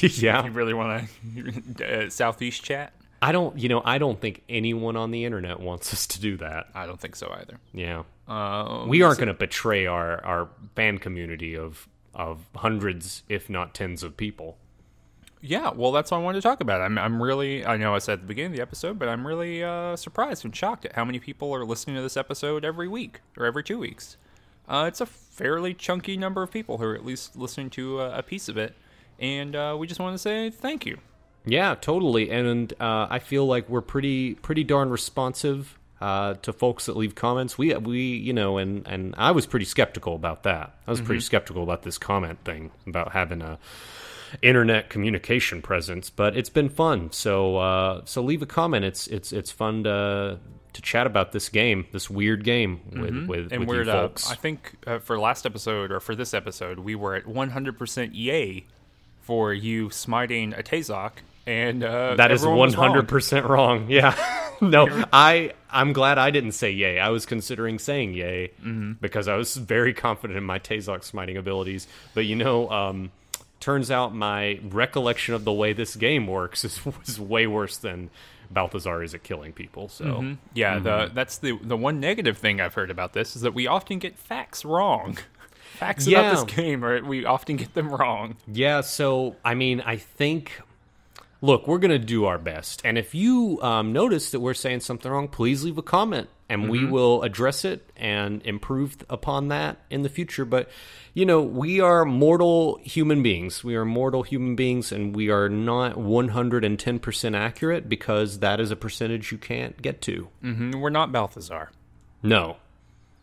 [0.00, 1.08] yeah, you really want
[1.76, 2.92] to uh, southeast chat?
[3.22, 3.58] I don't.
[3.58, 6.68] You know, I don't think anyone on the internet wants us to do that.
[6.74, 7.58] I don't think so either.
[7.74, 13.50] Yeah, Um, we aren't going to betray our our fan community of of hundreds, if
[13.50, 14.56] not tens, of people.
[15.42, 16.82] Yeah, well, that's what I wanted to talk about.
[16.82, 19.26] I'm, I'm really, I know I said at the beginning of the episode, but I'm
[19.26, 22.88] really uh, surprised and shocked at how many people are listening to this episode every
[22.88, 24.18] week or every two weeks.
[24.68, 28.12] Uh, it's a fairly chunky number of people who are at least listening to uh,
[28.16, 28.74] a piece of it,
[29.18, 30.98] and uh, we just want to say thank you.
[31.44, 32.30] Yeah, totally.
[32.30, 37.14] And uh, I feel like we're pretty pretty darn responsive uh, to folks that leave
[37.14, 37.56] comments.
[37.58, 40.74] We we you know, and and I was pretty skeptical about that.
[40.86, 43.58] I was pretty skeptical about this comment thing about having a
[44.42, 47.10] internet communication presence, but it's been fun.
[47.12, 48.84] So uh, so leave a comment.
[48.84, 50.38] It's it's it's fun to
[50.72, 54.08] to chat about this game, this weird game with with, And with you at, uh,
[54.08, 54.30] folks.
[54.30, 58.64] I think uh, for last episode or for this episode, we were at 100% yay
[59.20, 61.12] for you smiting a Tazok,
[61.50, 62.88] and uh, That is everyone one was wrong.
[62.90, 63.86] hundred percent wrong.
[63.90, 64.14] Yeah,
[64.60, 66.98] no, I I'm glad I didn't say yay.
[67.00, 68.92] I was considering saying yay Mm-hmm.
[69.00, 71.86] because I was very confident in my Tazok smiting abilities.
[72.14, 73.10] But you know, um,
[73.58, 78.10] turns out my recollection of the way this game works is was way worse than
[78.50, 79.88] Balthazar is at killing people.
[79.88, 80.84] So Yeah, Mm-hmm.
[80.84, 83.98] the that's the the one negative thing I've heard about this is that we often
[83.98, 85.18] get facts wrong.
[85.78, 86.20] facts Yeah.
[86.20, 88.36] about this game, or we often get them wrong.
[88.46, 90.60] Yeah, so I mean, I think.
[91.42, 95.10] Look, we're gonna do our best, and if you um, notice that we're saying something
[95.10, 100.02] wrong, please leave a comment, and we will address it and improve upon that in
[100.02, 100.44] the future.
[100.44, 100.68] But
[101.14, 103.64] you know, we are mortal human beings.
[103.64, 107.88] We are mortal human beings, and we are not one hundred and ten percent accurate
[107.88, 110.28] because that is a percentage you can't get to.
[110.44, 111.70] Mhm, We're not Balthazar,
[112.22, 112.58] No,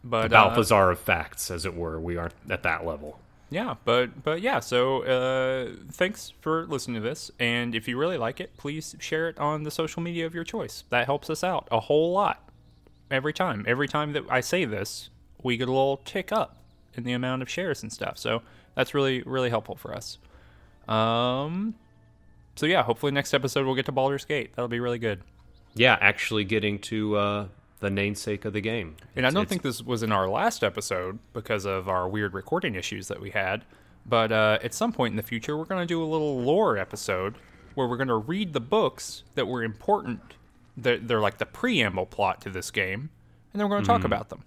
[0.03, 1.99] but uh, Balthazar of facts, as it were.
[1.99, 3.19] We aren't at that level.
[3.49, 4.59] Yeah, but but yeah.
[4.59, 9.29] So uh, thanks for listening to this, and if you really like it, please share
[9.29, 10.83] it on the social media of your choice.
[10.89, 12.49] That helps us out a whole lot
[13.09, 13.63] every time.
[13.67, 15.09] Every time that I say this,
[15.41, 16.57] we get a little tick up
[16.95, 18.17] in the amount of shares and stuff.
[18.17, 18.41] So
[18.75, 20.17] that's really really helpful for us.
[20.87, 21.75] Um.
[22.55, 24.55] So yeah, hopefully next episode we'll get to Baldur's Gate.
[24.55, 25.21] That'll be really good.
[25.75, 27.47] Yeah, actually getting to uh,
[27.79, 28.95] the namesake of the game.
[29.15, 32.75] And I don't think this was in our last episode because of our weird recording
[32.75, 33.65] issues that we had.
[34.05, 36.77] But uh, at some point in the future, we're going to do a little lore
[36.77, 37.35] episode
[37.75, 40.21] where we're going to read the books that were important.
[40.75, 43.09] They're, they're like the preamble plot to this game,
[43.53, 44.43] and then we're going to talk about them.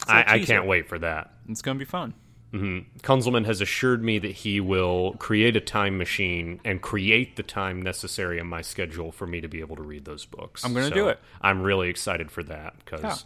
[0.00, 0.30] Mm-hmm.
[0.30, 1.32] I, I can't wait for that.
[1.48, 2.14] It's going to be fun.
[2.52, 7.82] Kunzelman has assured me that he will create a time machine and create the time
[7.82, 10.64] necessary in my schedule for me to be able to read those books.
[10.64, 11.20] I'm gonna So do it.
[11.42, 13.16] I'm really excited for that because Yeah.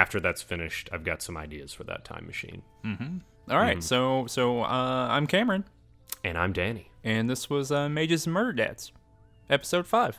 [0.00, 2.62] after that's finished, I've got some ideas for that time machine.
[2.84, 3.76] All right.
[3.76, 3.80] Mm-hmm.
[3.80, 5.64] so so uh, I'm Cameron,
[6.24, 6.90] And I'm Danny.
[7.04, 8.90] and this was uh, Mages and Murder Dads,
[9.48, 10.18] episode five.